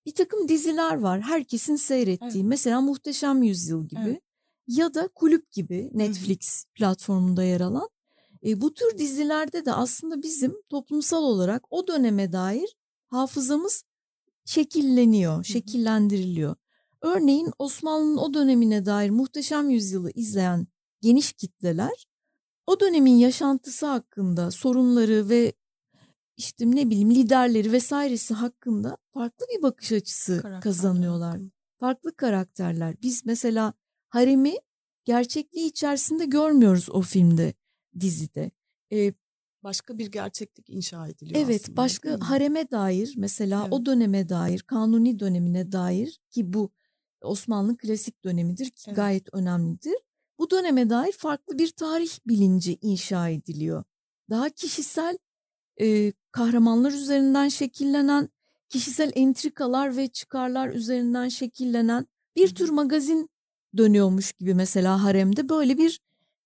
bir 0.06 0.13
takım 0.13 0.48
diziler 0.48 0.98
var 0.98 1.22
herkesin 1.22 1.75
seyrettiği. 1.75 2.32
Evet. 2.36 2.50
Mesela 2.50 2.82
Muhteşem 2.82 3.44
Yüzyıl 3.44 3.88
gibi 3.88 4.02
Evet. 4.06 4.33
Ya 4.67 4.93
da 4.93 5.08
Kulüp 5.08 5.51
gibi 5.51 5.89
Netflix 5.93 6.65
platformunda 6.74 7.43
yer 7.43 7.62
alan. 7.62 7.89
E, 8.46 8.62
bu 8.62 8.74
tür 8.74 8.98
dizilerde 8.98 9.65
de 9.65 9.74
aslında 9.74 10.22
bizim 10.22 10.62
toplumsal 10.70 11.24
olarak 11.24 11.63
o 11.70 11.88
döneme 11.88 12.32
dair 12.32 12.75
hafızamız 13.08 13.84
şekilleniyor, 14.46 15.43
şekillendiriliyor. 15.43 16.55
Örneğin 17.01 17.51
Osmanlı'nın 17.60 18.17
o 18.17 18.34
dönemine 18.34 18.86
dair 18.86 19.10
Muhteşem 19.10 19.70
Yüzyıl'ı 19.70 20.12
izleyen 20.12 20.67
geniş 21.01 21.34
kitleler 21.34 22.08
o 22.67 22.79
dönemin 22.79 23.15
yaşantısı 23.15 23.86
hakkında 23.86 24.51
sorunları 24.51 25.29
ve 25.29 25.53
işte 26.38 26.72
ne 26.72 26.89
bileyim 26.89 27.12
liderleri 27.12 27.72
vesairesi 27.72 28.34
hakkında 28.34 28.98
farklı 29.12 29.46
bir 29.58 29.62
bakış 29.62 29.91
açısı 29.91 30.32
Karakterler 30.32 30.62
kazanıyorlar. 30.62 31.39
Farklı 31.77 32.15
karakterler. 32.15 32.96
Biz 33.01 33.25
mesela 33.25 33.74
haremi 34.13 34.53
gerçekliği 35.05 35.65
içerisinde 35.67 36.25
görmüyoruz 36.25 36.89
o 36.89 37.01
filmde, 37.01 37.53
dizide. 38.00 38.51
Ee, 38.91 39.13
Başka 39.63 39.98
bir 39.98 40.12
gerçeklik 40.12 40.70
inşa 40.70 41.08
ediliyor 41.08 41.41
Evet 41.46 41.62
aslında, 41.63 41.77
başka 41.77 42.17
hareme 42.22 42.72
dair 42.72 43.13
mesela 43.17 43.62
Evet. 43.62 43.74
o 43.74 43.86
döneme 43.86 44.29
dair 44.29 44.60
kanuni 44.60 45.20
dönemine 45.20 45.72
dair 45.72 46.20
ki 46.32 46.53
bu 46.53 46.72
Osmanlı 47.22 47.77
klasik 47.77 48.24
dönemidir 48.24 48.70
ki 48.70 48.84
Evet. 48.88 48.96
gayet 48.96 49.34
önemlidir. 49.34 49.96
Bu 50.39 50.50
döneme 50.50 50.89
dair 50.89 51.12
farklı 51.12 51.58
bir 51.58 51.70
tarih 51.72 52.20
bilinci 52.27 52.77
inşa 52.82 53.29
ediliyor. 53.29 53.84
Daha 54.29 54.50
kişisel 54.50 55.17
e, 55.82 56.13
kahramanlar 56.32 56.91
üzerinden 56.91 57.48
şekillenen 57.48 58.29
kişisel 58.70 59.12
entrikalar 59.15 59.98
ve 59.98 60.08
çıkarlar 60.08 60.70
üzerinden 60.70 61.29
şekillenen 61.29 62.08
bir 62.36 62.55
tür 62.55 62.70
magazin 62.70 63.29
dönüyormuş 63.77 64.34
gibi 64.34 64.53
mesela 64.53 65.03
haremde 65.03 65.50
böyle 65.50 65.77
bir 65.77 66.00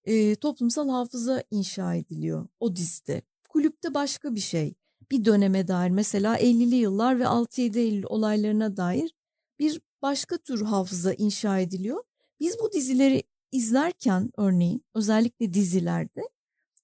e, 0.05 0.35
toplumsal 0.35 0.89
hafıza 0.89 1.43
inşa 1.51 1.95
ediliyor 1.95 2.47
o 2.59 2.75
dizide. 2.75 3.21
Kulüpte 3.49 3.93
başka 3.93 4.35
bir 4.35 4.39
şey. 4.39 4.73
Bir 5.11 5.25
döneme 5.25 5.67
dair 5.67 5.89
mesela 5.89 6.37
50'li 6.37 6.75
yıllar 6.75 7.19
ve 7.19 7.23
6-7 7.23 7.79
Eylül 7.79 8.03
olaylarına 8.07 8.77
dair 8.77 9.13
bir 9.59 9.81
başka 10.01 10.37
tür 10.37 10.61
hafıza 10.61 11.13
inşa 11.13 11.59
ediliyor. 11.59 12.03
Biz 12.39 12.55
bu 12.61 12.71
dizileri 12.71 13.23
izlerken 13.51 14.31
örneğin 14.37 14.83
özellikle 14.95 15.53
dizilerde 15.53 16.29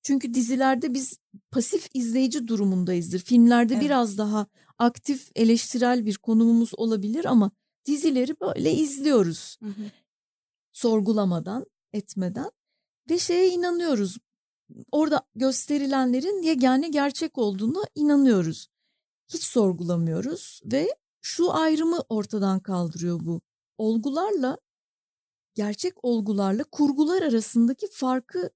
çünkü 0.04 0.34
dizilerde 0.34 0.94
biz 0.94 1.18
pasif 1.52 1.88
izleyici 1.94 2.48
durumundayızdır. 2.48 3.20
Filmlerde 3.20 3.74
Evet. 3.74 3.84
biraz 3.84 4.18
daha 4.18 4.48
aktif 4.78 5.32
eleştirel 5.36 6.06
bir 6.06 6.18
konumumuz 6.18 6.72
olabilir 6.78 7.26
ama 7.26 7.52
dizileri 7.86 8.36
böyle 8.42 8.74
izliyoruz 8.74 9.58
Hı 9.60 9.66
hı. 9.70 9.84
Sorgulamadan, 10.74 11.66
etmeden 11.94 12.52
ve 13.10 13.18
şeye 13.18 13.50
inanıyoruz. 13.50 14.18
Orada 14.92 15.22
gösterilenlerin 15.36 16.42
yegane 16.42 16.90
gerçek 16.90 17.38
olduğuna 17.38 17.84
inanıyoruz. 17.96 18.68
Hiç 19.28 19.44
sorgulamıyoruz 19.44 20.62
ve 20.66 20.96
şu 21.22 21.54
ayrımı 21.54 22.04
ortadan 22.10 22.60
kaldırıyor 22.60 23.20
bu. 23.26 23.42
Olgularla 23.78 24.58
gerçek 25.56 25.94
olgularla 26.04 26.64
kurgular 26.64 27.22
arasındaki 27.22 27.88
farkı 27.92 28.50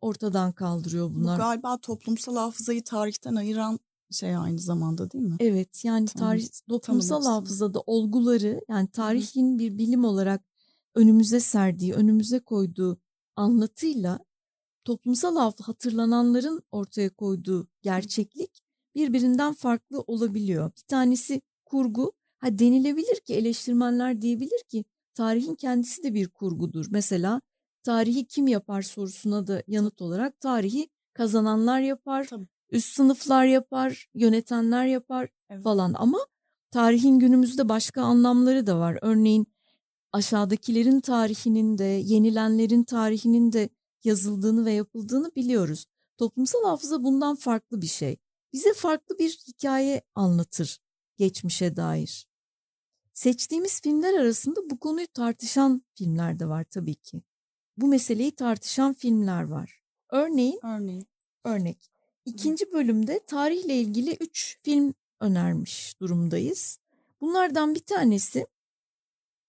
ortadan 0.00 0.52
kaldırıyor 0.52 1.10
Bu 1.10 1.14
bunlar. 1.14 1.38
galiba 1.38 1.78
toplumsal 1.78 2.36
hafızayı 2.36 2.84
tarihten 2.84 3.34
ayıran 3.34 3.78
şey 4.10 4.36
aynı 4.36 4.58
zamanda 4.58 5.10
değil 5.10 5.24
mi? 5.24 5.36
Evet 5.40 5.84
yani 5.84 6.06
tarih 6.06 6.48
toplumsal 6.68 7.24
hafızada 7.24 7.80
olguları 7.80 8.60
yani 8.68 8.88
tarihin 8.88 9.58
bir 9.58 9.78
bilim 9.78 10.04
olarak 10.04 10.49
önümüze 10.94 11.40
serdiği, 11.40 11.94
önümüze 11.94 12.40
koyduğu 12.40 13.00
anlatıyla 13.36 14.18
toplumsal 14.84 15.36
hatırlananların 15.62 16.62
ortaya 16.72 17.10
koyduğu 17.10 17.68
gerçeklik 17.82 18.60
birbirinden 18.94 19.52
farklı 19.54 20.00
olabiliyor. 20.00 20.72
Bir 20.76 20.82
tanesi 20.88 21.40
kurgu. 21.64 22.12
Ha 22.38 22.58
denilebilir 22.58 23.20
ki 23.20 23.34
eleştirmenler 23.34 24.20
diyebilir 24.20 24.62
ki 24.68 24.84
tarihin 25.14 25.54
kendisi 25.54 26.02
de 26.02 26.14
bir 26.14 26.28
kurgudur. 26.28 26.86
Mesela 26.90 27.40
tarihi 27.82 28.26
kim 28.26 28.48
yapar 28.48 28.82
sorusuna 28.82 29.46
da 29.46 29.62
yanıt 29.66 30.02
olarak 30.02 30.40
tarihi 30.40 30.88
kazananlar 31.14 31.80
yapar, 31.80 32.26
Tabii. 32.30 32.46
üst 32.70 32.94
sınıflar 32.94 33.44
yapar, 33.44 34.06
yönetenler 34.14 34.86
yapar 34.86 35.28
Evet. 35.50 35.62
falan 35.62 35.94
ama 35.94 36.18
tarihin 36.70 37.18
günümüzde 37.18 37.68
başka 37.68 38.02
anlamları 38.02 38.66
da 38.66 38.78
var. 38.78 38.98
Örneğin 39.02 39.49
aşağıdakilerin 40.12 41.00
tarihinin 41.00 41.78
de 41.78 41.84
yenilenlerin 41.84 42.84
tarihinin 42.84 43.52
de 43.52 43.68
yazıldığını 44.04 44.64
ve 44.64 44.72
yapıldığını 44.72 45.30
biliyoruz. 45.36 45.86
Toplumsal 46.16 46.64
hafıza 46.64 47.02
bundan 47.02 47.36
farklı 47.36 47.82
bir 47.82 47.86
şey. 47.86 48.16
Bize 48.52 48.72
farklı 48.72 49.18
bir 49.18 49.30
hikaye 49.48 50.02
anlatır 50.14 50.78
geçmişe 51.16 51.76
dair. 51.76 52.26
Seçtiğimiz 53.14 53.80
filmler 53.80 54.14
arasında 54.14 54.70
bu 54.70 54.78
konuyu 54.78 55.06
tartışan 55.06 55.82
filmler 55.94 56.38
de 56.38 56.48
var 56.48 56.64
tabii 56.64 56.94
ki. 56.94 57.22
Bu 57.76 57.86
meseleyi 57.88 58.30
tartışan 58.30 58.92
filmler 58.92 59.42
var. 59.42 59.82
Örneğin 60.10 60.60
Örneğin. 60.62 61.06
örnek. 61.44 61.90
İkinci 62.24 62.72
bölümde 62.72 63.20
tarihle 63.26 63.76
ilgili 63.76 64.16
üç 64.20 64.58
film 64.62 64.94
önermiş 65.20 66.00
durumdayız. 66.00 66.78
Bunlardan 67.20 67.74
bir 67.74 67.80
tanesi 67.80 68.46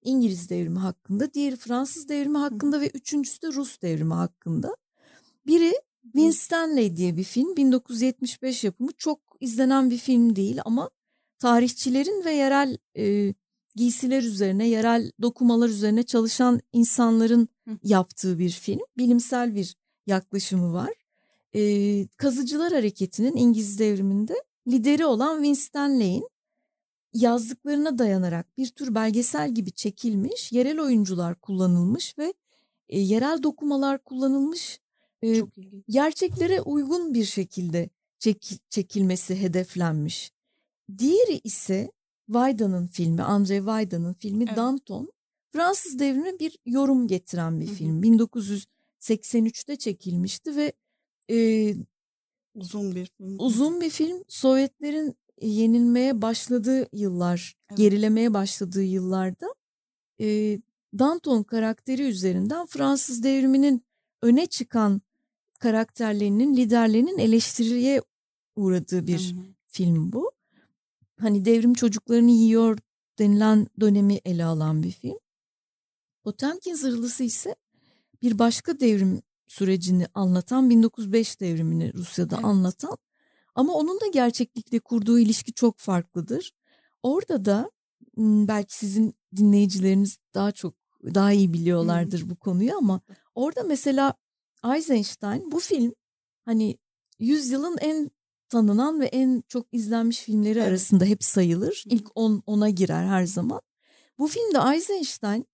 İngiliz 0.04 0.50
devrimi 0.50 0.80
hakkında, 0.80 1.34
diğeri 1.34 1.56
Fransız 1.56 2.10
devrimi 2.10 2.38
hakkında 2.38 2.82
ve 2.82 2.90
üçüncüsü 2.90 3.42
de 3.42 3.48
Rus 3.48 3.82
devrimi 3.82 4.14
hakkında. 4.14 4.76
Biri 5.48 5.74
Winstanley 6.04 6.98
diye 6.98 7.18
bir 7.18 7.24
film 7.24 7.58
1975 7.58 8.64
yapımı 8.64 8.92
çok 8.98 9.20
izlenen 9.40 9.90
bir 9.90 9.98
film 9.98 10.36
değil 10.36 10.60
ama 10.66 10.90
tarihçilerin 11.40 12.26
ve 12.26 12.32
yerel 12.32 12.78
e, 12.98 13.34
giysiler 13.76 14.24
üzerine, 14.24 14.68
yerel 14.68 15.12
dokumalar 15.22 15.70
üzerine 15.70 16.04
çalışan 16.04 16.62
insanların 16.74 17.48
yaptığı 17.84 18.40
bir 18.40 18.50
film. 18.50 18.80
Bilimsel 18.98 19.56
bir 19.56 19.76
yaklaşımı 20.08 20.74
var. 20.74 20.94
E, 21.56 22.08
Kazıcılar 22.08 22.74
Hareketi'nin 22.74 23.36
İngiliz 23.36 23.80
devriminde 23.80 24.44
lideri 24.68 25.06
olan 25.06 25.36
Winstanley'in 25.36 26.28
yazdıklarına 27.14 27.98
dayanarak 27.98 28.58
bir 28.58 28.68
tür 28.68 28.96
belgesel 28.96 29.52
gibi 29.54 29.72
çekilmiş, 29.72 30.52
yerel 30.52 30.80
oyuncular 30.80 31.36
kullanılmış 31.36 32.18
ve 32.18 32.34
e, 32.90 33.00
yerel 33.00 33.44
dokumalar 33.44 34.04
kullanılmış. 34.04 34.80
E, 35.24 35.42
gerçeklere 35.90 36.62
uygun 36.62 37.14
bir 37.14 37.26
şekilde 37.26 37.90
çek- 38.20 38.60
çekilmesi 38.70 39.42
hedeflenmiş. 39.42 40.32
Diğeri 40.98 41.42
ise 41.44 41.92
Vayda'nın 42.30 42.88
filmi, 42.88 43.22
Andrzej 43.22 43.66
Vayda'nın 43.66 44.14
filmi 44.14 44.44
Evet. 44.48 44.58
Danton. 44.58 45.12
Fransız 45.54 46.00
devrimi 46.00 46.40
bir 46.40 46.58
yorum 46.66 47.08
getiren 47.08 47.60
bir 47.60 47.68
Hı 47.68 47.72
hı. 47.72 47.76
film. 47.76 48.02
1983'te 48.04 49.76
çekilmişti 49.76 50.56
ve 50.56 50.74
e, 51.32 51.76
Uzun 52.56 52.96
bir 52.96 53.06
film. 53.18 53.36
uzun 53.40 53.82
bir 53.82 53.90
film. 53.90 54.24
Sovyetlerin 54.28 55.16
yenilmeye 55.48 56.22
başladığı 56.22 56.88
yıllar, 56.96 57.56
Evet. 57.70 57.78
gerilemeye 57.78 58.34
başladığı 58.34 58.84
yıllarda 58.84 59.56
e, 60.22 60.60
Danton 61.00 61.44
karakteri 61.44 62.02
üzerinden 62.02 62.66
Fransız 62.66 63.24
devriminin 63.24 63.84
öne 64.22 64.46
çıkan 64.46 65.02
karakterlerinin, 65.60 66.56
liderlerinin 66.56 67.18
eleştiriye 67.18 68.02
uğradığı 68.56 69.08
bir 69.08 69.34
Hı 69.34 69.38
hı. 69.40 69.44
film 69.68 70.12
bu. 70.12 70.32
Hani 71.20 71.46
devrim 71.46 71.74
çocuklarını 71.74 72.32
yiyor 72.32 72.78
denilen 73.20 73.68
dönemi 73.80 74.20
ele 74.26 74.46
alan 74.46 74.84
bir 74.84 74.92
film. 74.92 75.18
Potemkin 76.24 76.76
zırhlısı 76.76 77.24
ise 77.24 77.56
bir 78.22 78.40
başka 78.40 78.80
devrim 78.80 79.22
sürecini 79.48 80.08
anlatan 80.14 80.70
1905 80.70 81.40
devrimini 81.40 81.94
Rusya'da 81.94 82.36
Evet. 82.36 82.46
anlatan 82.46 82.98
ama 83.62 83.74
onun 83.74 84.00
da 84.02 84.08
gerçeklikle 84.08 84.80
kurduğu 84.80 85.20
ilişki 85.20 85.54
çok 85.54 85.80
farklıdır. 85.80 86.52
Orada 87.04 87.46
da 87.46 87.72
belki 88.18 88.78
sizin 88.78 89.14
dinleyicileriniz 89.36 90.18
daha 90.34 90.52
çok 90.52 90.74
daha 91.04 91.32
iyi 91.32 91.54
biliyorlardır 91.54 92.30
bu 92.30 92.36
konuyu 92.36 92.78
ama 92.78 93.02
orada 93.36 93.64
mesela 93.64 94.14
Eisenstein 94.76 95.52
bu 95.52 95.60
film 95.60 95.94
hani 96.46 96.78
yüzyılın 97.20 97.78
en 97.82 98.12
tanınan 98.50 99.00
ve 99.00 99.06
en 99.06 99.44
çok 99.48 99.68
izlenmiş 99.72 100.20
filmleri 100.20 100.60
Evet. 100.60 100.68
arasında 100.68 101.06
hep 101.06 101.24
sayılır. 101.24 101.84
İlk 101.88 102.08
10 102.16 102.44
ona 102.46 102.70
girer 102.70 103.06
her 103.06 103.26
zaman. 103.26 103.62
Bu 104.20 104.28
filmde 104.28 104.76
Eisenstein 104.76 105.48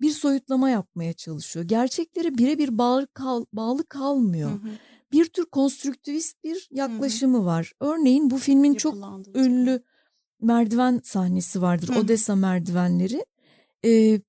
bir 0.00 0.10
soyutlama 0.10 0.70
yapmaya 0.70 1.12
çalışıyor. 1.12 1.64
Gerçeklere 1.64 2.38
birebir 2.38 2.78
bağlı, 2.78 3.06
kal, 3.06 3.44
bağlı 3.52 3.86
kalmıyor. 3.86 4.50
Hı 4.50 4.54
hı. 4.54 4.68
Bir 5.12 5.24
tür 5.24 5.44
konstrüktivist 5.44 6.44
bir 6.44 6.68
yaklaşımı 6.70 7.44
var. 7.44 7.72
Örneğin 7.80 8.30
bu 8.30 8.38
filmin 8.38 8.74
çok 8.74 8.94
ünlü 9.34 9.82
merdiven 10.40 11.00
sahnesi 11.04 11.62
vardır. 11.62 11.88
Hı 11.88 11.92
hı. 11.92 11.98
Odessa 11.98 12.36
merdivenleri. 12.36 13.26
Ee, 13.84 14.20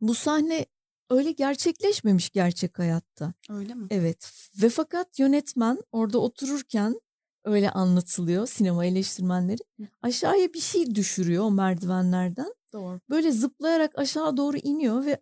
bu 0.00 0.14
sahne 0.14 0.66
öyle 1.10 1.32
gerçekleşmemiş 1.32 2.30
gerçek 2.30 2.78
hayatta. 2.78 3.34
Öyle 3.50 3.74
mi? 3.74 3.86
Evet 3.90 4.32
ve 4.62 4.68
fakat 4.68 5.18
yönetmen 5.18 5.78
orada 5.92 6.18
otururken 6.18 7.00
öyle 7.44 7.70
anlatılıyor 7.70 8.46
sinema 8.46 8.84
eleştirmenleri. 8.84 9.60
Aşağıya 10.02 10.52
bir 10.52 10.60
şey 10.60 10.94
düşürüyor 10.94 11.44
o 11.44 11.50
merdivenlerden. 11.50 12.54
Doğru. 12.72 13.00
Böyle 13.10 13.32
zıplayarak 13.32 13.98
aşağı 13.98 14.36
doğru 14.36 14.56
iniyor 14.56 15.06
ve 15.06 15.20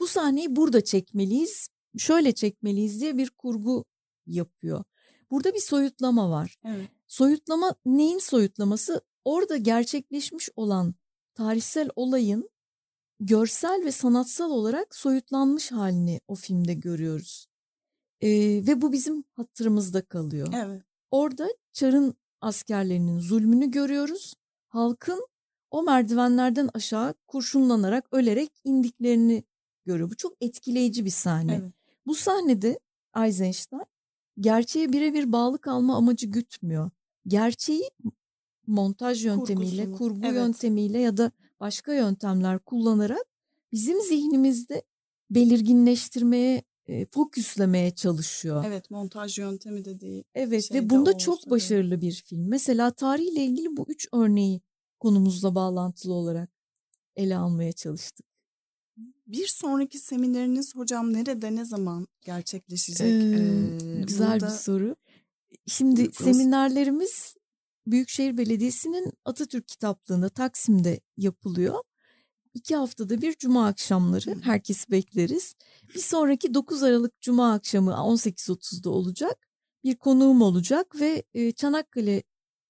bu 0.00 0.06
sahneyi 0.06 0.56
burada 0.56 0.84
çekmeliyiz, 0.84 1.68
şöyle 1.98 2.32
çekmeliyiz 2.32 3.00
diye 3.00 3.16
bir 3.16 3.30
kurgu 3.30 3.84
yapıyor. 4.30 4.84
Burada 5.30 5.54
bir 5.54 5.60
soyutlama 5.60 6.30
var. 6.30 6.58
Evet. 6.64 6.88
Soyutlama 7.06 7.74
neyin 7.86 8.18
soyutlaması? 8.18 9.00
Orada 9.24 9.56
gerçekleşmiş 9.56 10.48
olan 10.56 10.94
tarihsel 11.34 11.90
olayın 11.96 12.50
görsel 13.20 13.82
ve 13.84 13.92
sanatsal 13.92 14.50
olarak 14.50 14.94
soyutlanmış 14.94 15.72
halini 15.72 16.20
o 16.28 16.34
filmde 16.34 16.74
görüyoruz. 16.74 17.46
Ee, 18.20 18.28
ve 18.66 18.82
bu 18.82 18.92
bizim 18.92 19.24
hatırımızda 19.32 20.02
kalıyor. 20.02 20.48
Evet. 20.56 20.82
Orada 21.10 21.48
Çar'ın 21.72 22.14
askerlerinin 22.40 23.18
zulmünü 23.18 23.70
görüyoruz. 23.70 24.34
Halkın 24.68 25.26
o 25.70 25.82
merdivenlerden 25.82 26.70
aşağı 26.74 27.14
kurşunlanarak, 27.26 28.06
ölerek 28.12 28.52
indiklerini 28.64 29.44
görüyor. 29.86 30.10
Bu 30.10 30.16
çok 30.16 30.36
etkileyici 30.40 31.04
bir 31.04 31.10
sahne. 31.10 31.54
Evet. 31.62 31.72
Bu 32.06 32.14
sahnede 32.14 32.78
Eisenstein 33.16 33.82
gerçeğe 34.40 34.92
birebir 34.92 35.32
bağlı 35.32 35.60
kalma 35.60 35.96
amacı 35.96 36.26
gütmüyor. 36.26 36.90
Gerçeği 37.26 37.90
montaj 38.66 39.24
yöntemiyle, 39.24 39.84
Kurgusunu, 39.84 39.98
kurgu 39.98 40.26
evet. 40.26 40.34
yöntemiyle 40.34 40.98
ya 40.98 41.16
da 41.16 41.32
başka 41.60 41.94
yöntemler 41.94 42.58
kullanarak 42.58 43.24
bizim 43.72 44.00
zihnimizde 44.00 44.82
belirginleştirmeye, 45.30 46.62
e, 46.86 47.06
fokuslamaya 47.06 47.94
çalışıyor. 47.94 48.64
Evet 48.66 48.90
montaj 48.90 49.38
yöntemi 49.38 49.84
dediği. 49.84 50.24
Evet 50.34 50.64
şey 50.64 50.76
de 50.76 50.84
ve 50.84 50.90
bunda 50.90 51.18
çok 51.18 51.50
başarılı 51.50 52.00
bir 52.00 52.12
film. 52.12 52.48
Mesela 52.48 52.90
tarihle 52.90 53.44
ilgili 53.44 53.76
bu 53.76 53.86
üç 53.88 54.08
örneği 54.12 54.60
konumuzla 55.00 55.54
bağlantılı 55.54 56.14
olarak 56.14 56.50
ele 57.16 57.36
almaya 57.36 57.72
çalıştık. 57.72 58.29
Bir 59.32 59.46
sonraki 59.46 59.98
semineriniz 59.98 60.76
hocam 60.76 61.12
nerede 61.12 61.56
ne 61.56 61.64
zaman 61.64 62.08
gerçekleşecek? 62.24 63.06
Ee, 63.08 64.02
güzel 64.06 64.32
burada- 64.32 64.46
bir 64.46 64.50
soru. 64.58 64.96
Şimdi 65.66 66.04
Rus- 66.04 66.24
seminerlerimiz 66.24 67.34
Büyükşehir 67.86 68.38
Belediyesi'nin 68.38 69.12
Atatürk 69.24 69.68
Kitaplığı'nda 69.68 70.28
Taksim'de 70.28 71.00
yapılıyor. 71.16 71.74
İki 72.54 72.76
haftada 72.76 73.22
bir 73.22 73.34
cuma 73.36 73.66
akşamları 73.66 74.40
herkesi 74.42 74.90
bekleriz. 74.90 75.54
Bir 75.94 76.00
sonraki 76.00 76.54
9 76.54 76.82
Aralık 76.82 77.20
cuma 77.20 77.52
akşamı 77.52 77.90
18.30'da 77.90 78.90
olacak. 78.90 79.46
Bir 79.84 79.96
konuğum 79.96 80.42
olacak 80.42 81.00
ve 81.00 81.24
Çanakkale 81.56 82.22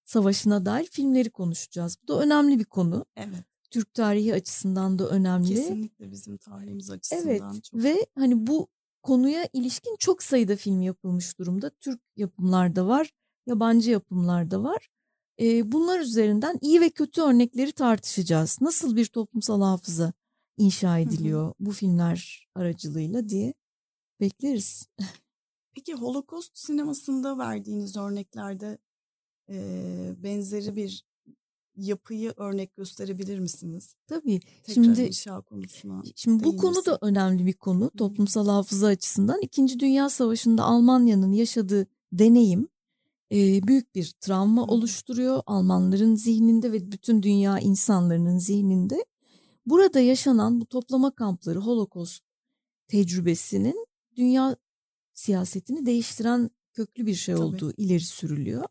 Savaşı'na 0.04 0.64
dair 0.64 0.86
filmleri 0.86 1.30
konuşacağız. 1.30 1.96
Bu 2.02 2.08
da 2.08 2.20
önemli 2.20 2.58
bir 2.58 2.64
konu. 2.64 3.06
Evet. 3.16 3.44
Türk 3.70 3.94
tarihi 3.94 4.34
açısından 4.34 4.98
da 4.98 5.08
önemli. 5.08 5.54
Kesinlikle 5.54 6.10
bizim 6.10 6.36
tarihimiz 6.36 6.90
açısından 6.90 7.26
Evet 7.26 7.64
çok. 7.64 7.82
ve 7.82 8.06
hani 8.18 8.46
bu 8.46 8.68
konuya 9.02 9.48
ilişkin 9.52 9.96
çok 9.98 10.22
sayıda 10.22 10.56
film 10.56 10.82
yapılmış 10.82 11.38
durumda. 11.38 11.70
Türk 11.70 12.00
yapımlarda 12.16 12.86
var, 12.86 13.10
yabancı 13.46 13.90
yapımlarda 13.90 14.62
var. 14.62 14.88
Ee, 15.40 15.72
bunlar 15.72 16.00
üzerinden 16.00 16.58
iyi 16.60 16.80
ve 16.80 16.90
kötü 16.90 17.22
örnekleri 17.22 17.72
tartışacağız. 17.72 18.58
Nasıl 18.60 18.96
bir 18.96 19.06
toplumsal 19.06 19.62
hafıza 19.62 20.12
inşa 20.56 20.98
ediliyor 20.98 21.54
bu 21.60 21.72
filmler 21.72 22.48
aracılığıyla 22.54 23.28
diye 23.28 23.54
bekleriz. 24.20 24.86
Peki 25.74 25.94
Holocaust 25.94 26.58
sinemasında 26.58 27.38
verdiğiniz 27.38 27.96
örneklerde 27.96 28.78
e, 29.50 30.14
benzeri 30.18 30.76
bir 30.76 31.04
yapıyı 31.76 32.32
örnek 32.36 32.76
gösterebilir 32.76 33.38
misiniz? 33.38 33.94
Tabii. 34.06 34.40
Tekrar 34.40 34.74
şimdi 34.74 35.02
inşa 35.02 35.40
konusuna. 35.40 36.02
Şimdi 36.16 36.44
bu 36.44 36.56
konu 36.56 36.86
da 36.86 36.98
önemli 37.02 37.46
bir 37.46 37.52
konu 37.52 37.90
toplumsal 37.90 38.48
hafıza 38.48 38.86
açısından. 38.86 39.40
İkinci 39.42 39.80
Dünya 39.80 40.08
Savaşı'nda 40.08 40.64
Almanya'nın 40.64 41.32
yaşadığı 41.32 41.86
deneyim 42.12 42.68
e, 43.32 43.66
büyük 43.66 43.94
bir 43.94 44.12
travma 44.20 44.64
oluşturuyor 44.64 45.42
Almanların 45.46 46.14
zihninde 46.14 46.72
ve 46.72 46.92
bütün 46.92 47.22
dünya 47.22 47.58
insanlarının 47.58 48.38
zihninde. 48.38 49.04
Burada 49.66 50.00
yaşanan 50.00 50.60
bu 50.60 50.66
toplama 50.66 51.10
kampları 51.10 51.58
Holocaust 51.58 52.24
tecrübesinin 52.88 53.86
dünya 54.16 54.56
siyasetini 55.14 55.86
değiştiren 55.86 56.50
köklü 56.72 57.06
bir 57.06 57.14
şey 57.14 57.34
Tabii. 57.34 57.44
olduğu 57.44 57.72
ileri 57.76 58.00
sürülüyor. 58.00 58.64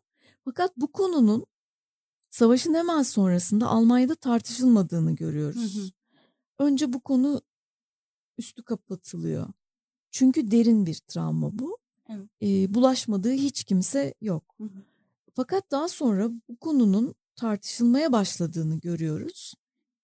Fakat 0.44 0.76
bu 0.76 0.92
konunun 0.92 1.46
savaşın 2.30 2.74
hemen 2.74 3.02
sonrasında 3.02 3.66
Almanya'da 3.66 4.14
tartışılmadığını 4.14 5.16
görüyoruz. 5.16 5.76
Hı 5.76 5.80
hı. 5.80 5.90
Önce 6.58 6.92
bu 6.92 7.00
konu 7.00 7.42
üstü 8.38 8.62
kapatılıyor. 8.62 9.46
Çünkü 10.10 10.50
derin 10.50 10.86
bir 10.86 10.94
travma 10.94 11.58
bu. 11.58 11.78
Evet. 12.08 12.28
Ee, 12.42 12.74
bulaşmadığı 12.74 13.32
hiç 13.32 13.64
kimse 13.64 14.14
yok. 14.20 14.54
Hı 14.58 14.64
hı. 14.64 14.84
Fakat 15.34 15.70
daha 15.70 15.88
sonra 15.88 16.30
bu 16.48 16.56
konunun 16.56 17.14
tartışılmaya 17.36 18.12
başladığını 18.12 18.80
görüyoruz. 18.80 19.54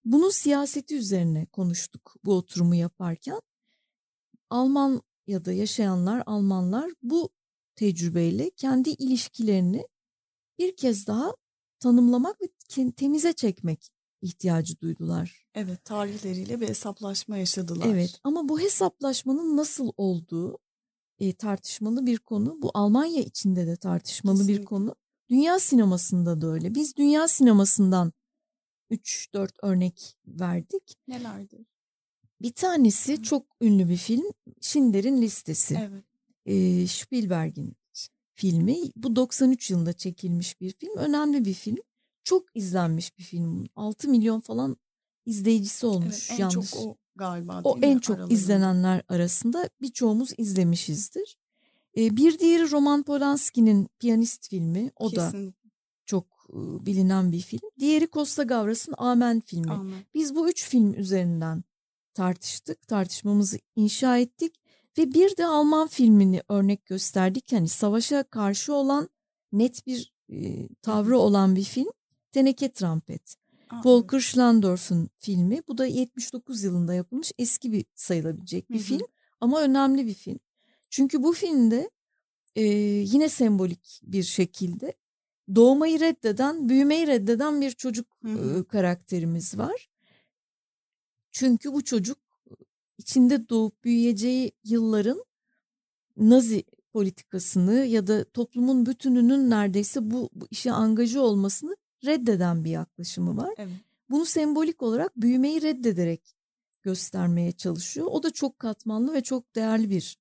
Bunun 0.04 0.30
siyaseti 0.30 0.96
üzerine 0.96 1.46
konuştuk 1.46 2.14
bu 2.24 2.34
oturumu 2.34 2.74
yaparken. 2.74 3.40
Almanya'da 4.50 5.52
yaşayanlar, 5.52 6.22
Almanlar 6.26 6.90
bu 7.02 7.30
tecrübeyle 7.76 8.50
kendi 8.50 8.90
ilişkilerini 8.90 9.86
bir 10.58 10.76
kez 10.76 11.06
daha 11.06 11.34
tanımlamak 11.80 12.36
ve 12.42 12.46
temize 12.96 13.32
çekmek 13.32 13.90
ihtiyacı 14.22 14.80
duydular. 14.80 15.46
Evet 15.54 15.84
tarihleriyle 15.84 16.60
bir 16.60 16.68
hesaplaşma 16.68 17.36
yaşadılar. 17.38 17.86
Evet 17.86 18.20
ama 18.24 18.48
bu 18.48 18.60
hesaplaşmanın 18.60 19.56
nasıl 19.56 19.92
olduğu 19.96 20.58
e, 21.18 21.32
tartışmalı 21.32 22.06
bir 22.06 22.18
konu. 22.18 22.62
Bu 22.62 22.70
Almanya 22.74 23.22
içinde 23.22 23.66
de 23.66 23.76
tartışmalı 23.76 24.36
Kesinlikle. 24.38 24.60
bir 24.60 24.66
konu. 24.66 24.94
Dünya 25.28 25.58
sinemasında 25.58 26.40
da 26.40 26.46
öyle. 26.46 26.74
Biz 26.74 26.96
dünya 26.96 27.28
sinemasından 27.28 28.12
3-4 28.90 29.50
örnek 29.62 30.16
verdik. 30.26 30.96
Nelerdir? 31.08 31.66
Bir 32.42 32.52
tanesi 32.52 33.16
Hı. 33.18 33.22
çok 33.22 33.46
ünlü 33.60 33.88
bir 33.88 33.96
film 33.96 34.26
Schindler'in 34.60 35.22
Listesi. 35.22 35.74
Evet. 35.90 36.04
e, 36.46 36.86
Spielberg'in 36.86 37.76
filmi. 38.36 38.76
Bu 38.96 39.16
93 39.16 39.70
yılında 39.70 39.92
çekilmiş 39.92 40.60
bir 40.60 40.72
film. 40.72 40.96
Önemli 40.96 41.44
bir 41.44 41.54
film. 41.54 41.76
Çok 42.24 42.44
izlenmiş 42.56 43.18
bir 43.18 43.22
film. 43.22 43.66
6 43.76 44.08
milyon 44.08 44.40
falan 44.40 44.76
izleyicisi 45.26 45.86
olmuş. 45.86 46.06
evet 46.30 46.30
en 46.30 46.36
yanlış. 46.38 46.70
çok 46.70 46.82
o 46.86 46.96
galiba 47.16 47.60
O 47.64 47.76
mi? 47.76 47.86
en 47.86 47.98
çok 47.98 48.16
Aralarında. 48.16 48.34
izlenenler 48.34 49.02
arasında 49.08 49.68
birçoğumuz 49.82 50.30
izlemişizdir. 50.38 51.36
E, 51.96 52.16
bir 52.16 52.38
diğeri 52.38 52.70
Roman 52.70 53.02
Polanski'nin 53.02 53.88
Piyanist 53.98 54.48
filmi. 54.50 54.90
O 54.96 55.12
da 55.16 55.24
Kesinlikle. 55.30 55.70
çok 56.06 56.26
e, 56.52 56.86
bilinen 56.86 57.32
bir 57.32 57.40
film. 57.40 57.60
Diğeri 57.78 58.08
Costa 58.12 58.42
Gavras'ın 58.42 58.94
Amen 58.98 59.40
filmi. 59.40 59.72
Amen. 59.72 59.98
Biz 60.14 60.34
bu 60.34 60.50
üç 60.50 60.68
film 60.68 60.94
üzerinden 60.94 61.64
tartıştık, 62.14 62.88
tartışmamızı 62.88 63.58
inşa 63.76 64.18
ettik 64.18 64.54
ve 64.98 65.14
bir 65.14 65.36
de 65.36 65.46
Alman 65.46 65.88
filmini 65.88 66.42
örnek 66.48 66.86
gösterdik. 66.86 67.52
Hani 67.52 67.68
savaşa 67.68 68.22
karşı 68.22 68.74
olan 68.74 69.08
net 69.52 69.86
bir 69.86 70.14
e, 70.32 70.68
tavrı 70.82 71.18
olan 71.18 71.56
bir 71.56 71.64
film. 71.64 71.90
Teneke 72.32 72.72
Trampet. 72.72 73.36
Aa, 73.70 73.82
Volker 73.84 74.20
Schlendorf'un 74.20 75.08
filmi. 75.16 75.62
Bu 75.68 75.78
da 75.78 75.86
79 75.86 76.64
yılında 76.64 76.94
yapılmış 76.94 77.32
eski 77.38 77.72
bir 77.72 77.84
sayılabilecek 77.94 78.70
bir 78.70 78.74
Hı 78.74 78.78
hı. 78.78 78.84
film 78.84 79.06
ama 79.40 79.60
önemli 79.62 80.06
bir 80.06 80.14
film. 80.14 80.38
Çünkü 80.90 81.22
bu 81.22 81.32
filmde 81.32 81.90
e, 82.56 82.62
yine 83.02 83.28
sembolik 83.28 84.00
bir 84.02 84.22
şekilde 84.22 84.94
doğmayı 85.54 86.00
reddeden, 86.00 86.68
büyümeyi 86.68 87.06
reddeden 87.06 87.60
bir 87.60 87.70
çocuk 87.70 88.06
Hı 88.24 88.28
hı. 88.28 88.60
e, 88.60 88.64
karakterimiz 88.64 89.58
var. 89.58 89.88
Çünkü 91.32 91.72
bu 91.72 91.84
çocuk 91.84 92.18
içinde 92.98 93.48
doğup 93.48 93.84
büyüyeceği 93.84 94.52
yılların 94.64 95.24
Nazi 96.16 96.64
politikasını 96.92 97.74
ya 97.74 98.06
da 98.06 98.24
toplumun 98.24 98.86
bütününün 98.86 99.50
neredeyse 99.50 100.10
bu, 100.10 100.30
bu 100.32 100.46
işe 100.50 100.72
angaja 100.72 101.20
olmasını 101.20 101.76
reddeden 102.04 102.64
bir 102.64 102.70
yaklaşımı 102.70 103.36
var. 103.36 103.54
Evet. 103.56 103.72
Bunu 104.10 104.24
sembolik 104.24 104.82
olarak 104.82 105.16
büyümeyi 105.16 105.62
reddederek 105.62 106.36
göstermeye 106.82 107.52
çalışıyor. 107.52 108.06
O 108.10 108.22
da 108.22 108.30
çok 108.30 108.58
katmanlı 108.58 109.14
ve 109.14 109.22
çok 109.22 109.54
değerli 109.54 109.90
bir 109.90 110.18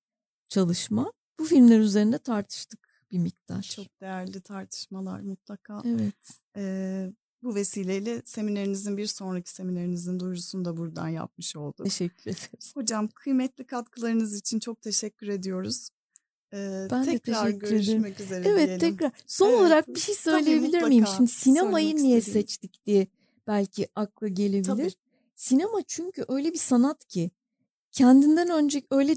çalışma. 0.49 1.13
Bu 1.39 1.45
filmler 1.45 1.79
üzerinde 1.79 2.17
tartıştık 2.17 2.85
bir 3.11 3.19
miktar. 3.19 3.61
Çok 3.61 4.01
değerli 4.01 4.41
tartışmalar 4.41 5.19
mutlaka. 5.19 5.81
Evet. 5.85 6.39
Ee, 6.57 7.13
bu 7.45 7.55
vesileyle 7.55 8.21
seminerinizin 8.25 8.97
bir 8.97 9.05
sonraki 9.07 9.51
seminerinizin 9.51 10.19
duyurusunu 10.19 10.65
da 10.65 10.77
buradan 10.77 11.07
yapmış 11.07 11.55
olduk. 11.55 11.85
Teşekkür 11.85 12.21
ederiz. 12.31 12.71
Hocam 12.75 13.07
kıymetli 13.07 13.65
katkılarınız 13.65 14.35
için 14.39 14.59
çok 14.59 14.81
teşekkür 14.81 15.27
ediyoruz. 15.27 15.89
Ee, 16.53 16.87
Ben 16.91 17.05
de 17.05 17.11
tekrar 17.11 17.45
teşekkür 17.45 17.69
görüşmek 17.69 18.19
üzere 18.19 18.47
Evet 18.47 18.67
diyelim. 18.67 18.79
tekrar. 18.79 19.11
Son 19.27 19.49
Evet, 19.49 19.59
olarak 19.59 19.87
bir 19.87 19.99
şey 19.99 20.15
söyleyebilir 20.15 20.81
miyim? 20.83 21.05
Şimdi 21.17 21.31
sinemayı 21.31 21.95
niye 21.95 22.17
istediğim. 22.17 22.47
seçtik 22.47 22.85
diye 22.85 23.07
belki 23.47 23.87
akla 23.95 24.27
gelebilir. 24.27 24.63
Tabii. 24.63 24.89
Sinema 25.35 25.81
çünkü 25.87 26.25
öyle 26.27 26.53
bir 26.53 26.57
sanat 26.57 27.05
ki 27.05 27.31
kendinden 27.91 28.49
önceki 28.49 28.87
öyle 28.91 29.15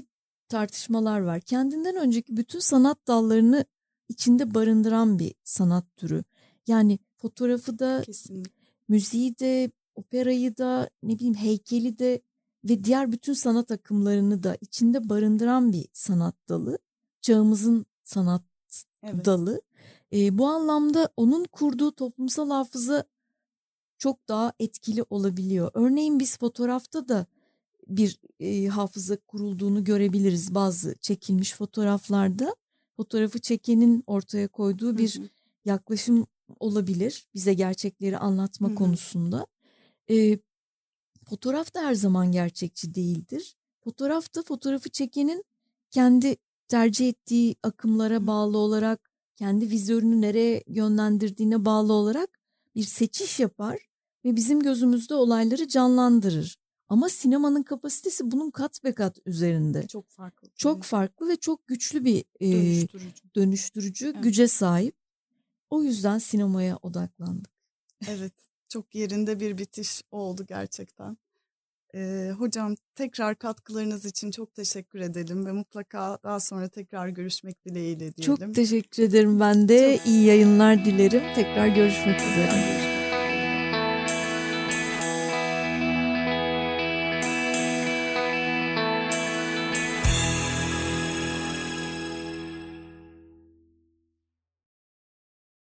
tartışmalar 0.49 1.19
var. 1.19 1.41
Kendinden 1.41 1.95
önceki 1.95 2.37
bütün 2.37 2.59
sanat 2.59 3.07
dallarını 3.07 3.65
içinde 4.09 4.53
barındıran 4.53 5.19
bir 5.19 5.33
sanat 5.43 5.85
türü. 5.97 6.23
Yani 6.67 6.99
fotoğrafı 7.21 7.79
da, 7.79 8.01
Kesinlikle. 8.05 8.51
müziği 8.87 9.39
de, 9.39 9.71
operayı 9.95 10.57
da, 10.57 10.89
ne 11.03 11.15
bileyim 11.15 11.35
heykeli 11.35 11.99
de 11.99 12.21
ve 12.63 12.83
diğer 12.83 13.11
bütün 13.11 13.33
sanat 13.33 13.71
akımlarını 13.71 14.43
da 14.43 14.57
içinde 14.61 15.09
barındıran 15.09 15.73
bir 15.73 15.85
sanat 15.93 16.35
dalı. 16.49 16.77
Çağımızın 17.21 17.85
sanat 18.03 18.43
Evet. 19.03 19.25
dalı. 19.25 19.61
E, 20.13 20.37
bu 20.37 20.47
anlamda 20.47 21.09
onun 21.17 21.43
kurduğu 21.43 21.91
toplumsal 21.91 22.49
hafıza 22.49 23.03
çok 23.97 24.27
daha 24.27 24.53
etkili 24.59 25.03
olabiliyor. 25.09 25.71
Örneğin 25.73 26.19
biz 26.19 26.37
fotoğrafta 26.37 27.07
da 27.07 27.25
bir 27.87 28.19
e, 28.39 28.67
hafıza 28.67 29.17
kurulduğunu 29.17 29.83
görebiliriz 29.83 30.55
bazı 30.55 30.95
çekilmiş 31.01 31.53
fotoğraflarda. 31.53 32.55
Fotoğrafı 32.97 33.39
çekenin 33.39 34.03
ortaya 34.07 34.47
koyduğu 34.47 34.97
bir 34.97 35.15
Hı 35.15 35.21
hı. 35.23 35.29
yaklaşım 35.65 36.27
olabilir 36.59 37.27
bize 37.35 37.53
gerçekleri 37.53 38.17
anlatma 38.17 38.67
Hı 38.67 38.71
hı. 38.71 38.75
konusunda. 38.75 39.47
E, 40.09 40.39
fotoğraf 41.29 41.73
da 41.73 41.81
her 41.81 41.93
zaman 41.93 42.31
gerçekçi 42.31 42.95
değildir. 42.95 43.55
Fotoğrafta 43.83 44.43
fotoğrafı 44.43 44.89
çekenin 44.89 45.43
kendi 45.91 46.35
tercih 46.67 47.09
ettiği 47.09 47.55
akımlara 47.63 48.27
bağlı 48.27 48.57
olarak, 48.57 49.11
kendi 49.35 49.69
vizyonunu 49.69 50.21
nereye 50.21 50.63
yönlendirdiğine 50.67 51.65
bağlı 51.65 51.93
olarak 51.93 52.39
bir 52.75 52.83
seçiş 52.83 53.39
yapar 53.39 53.79
ve 54.25 54.35
bizim 54.35 54.59
gözümüzde 54.59 55.13
olayları 55.13 55.67
canlandırır. 55.67 56.57
Ama 56.89 57.09
sinemanın 57.09 57.63
kapasitesi 57.63 58.31
bunun 58.31 58.51
kat 58.51 58.83
be 58.83 58.93
kat 58.93 59.17
üzerinde. 59.25 59.87
Çok 59.87 60.09
farklı. 60.09 60.49
Çok 60.55 60.83
farklı 60.83 61.27
ve 61.27 61.35
çok 61.35 61.67
güçlü 61.67 62.05
bir 62.05 62.25
e, 62.39 62.51
dönüştürücü. 62.51 63.23
dönüştürücü 63.35 64.05
Evet. 64.05 64.23
güce 64.23 64.47
sahip. 64.47 64.98
O 65.69 65.83
yüzden 65.83 66.17
sinemaya 66.17 66.77
odaklandık. 66.81 67.51
Evet, 68.09 68.33
çok 68.69 68.95
yerinde 68.95 69.39
bir 69.39 69.57
bitiş 69.57 70.01
oldu 70.11 70.45
gerçekten. 70.47 71.17
Ee, 71.95 72.31
hocam 72.37 72.75
tekrar 72.95 73.35
katkılarınız 73.35 74.05
için 74.05 74.31
çok 74.31 74.55
teşekkür 74.55 74.99
edelim 74.99 75.45
ve 75.45 75.51
mutlaka 75.51 76.17
daha 76.23 76.39
sonra 76.39 76.67
tekrar 76.69 77.07
görüşmek 77.07 77.65
dileğiyle 77.65 78.15
diyelim. 78.15 78.37
Çok 78.37 78.55
teşekkür 78.55 79.03
ederim 79.03 79.39
ben 79.39 79.69
de. 79.69 79.97
Çok- 79.97 80.07
İyi 80.07 80.25
yayınlar 80.25 80.85
dilerim. 80.85 81.23
Tekrar 81.35 81.67
görüşmek 81.67 82.21
üzere. 82.21 82.88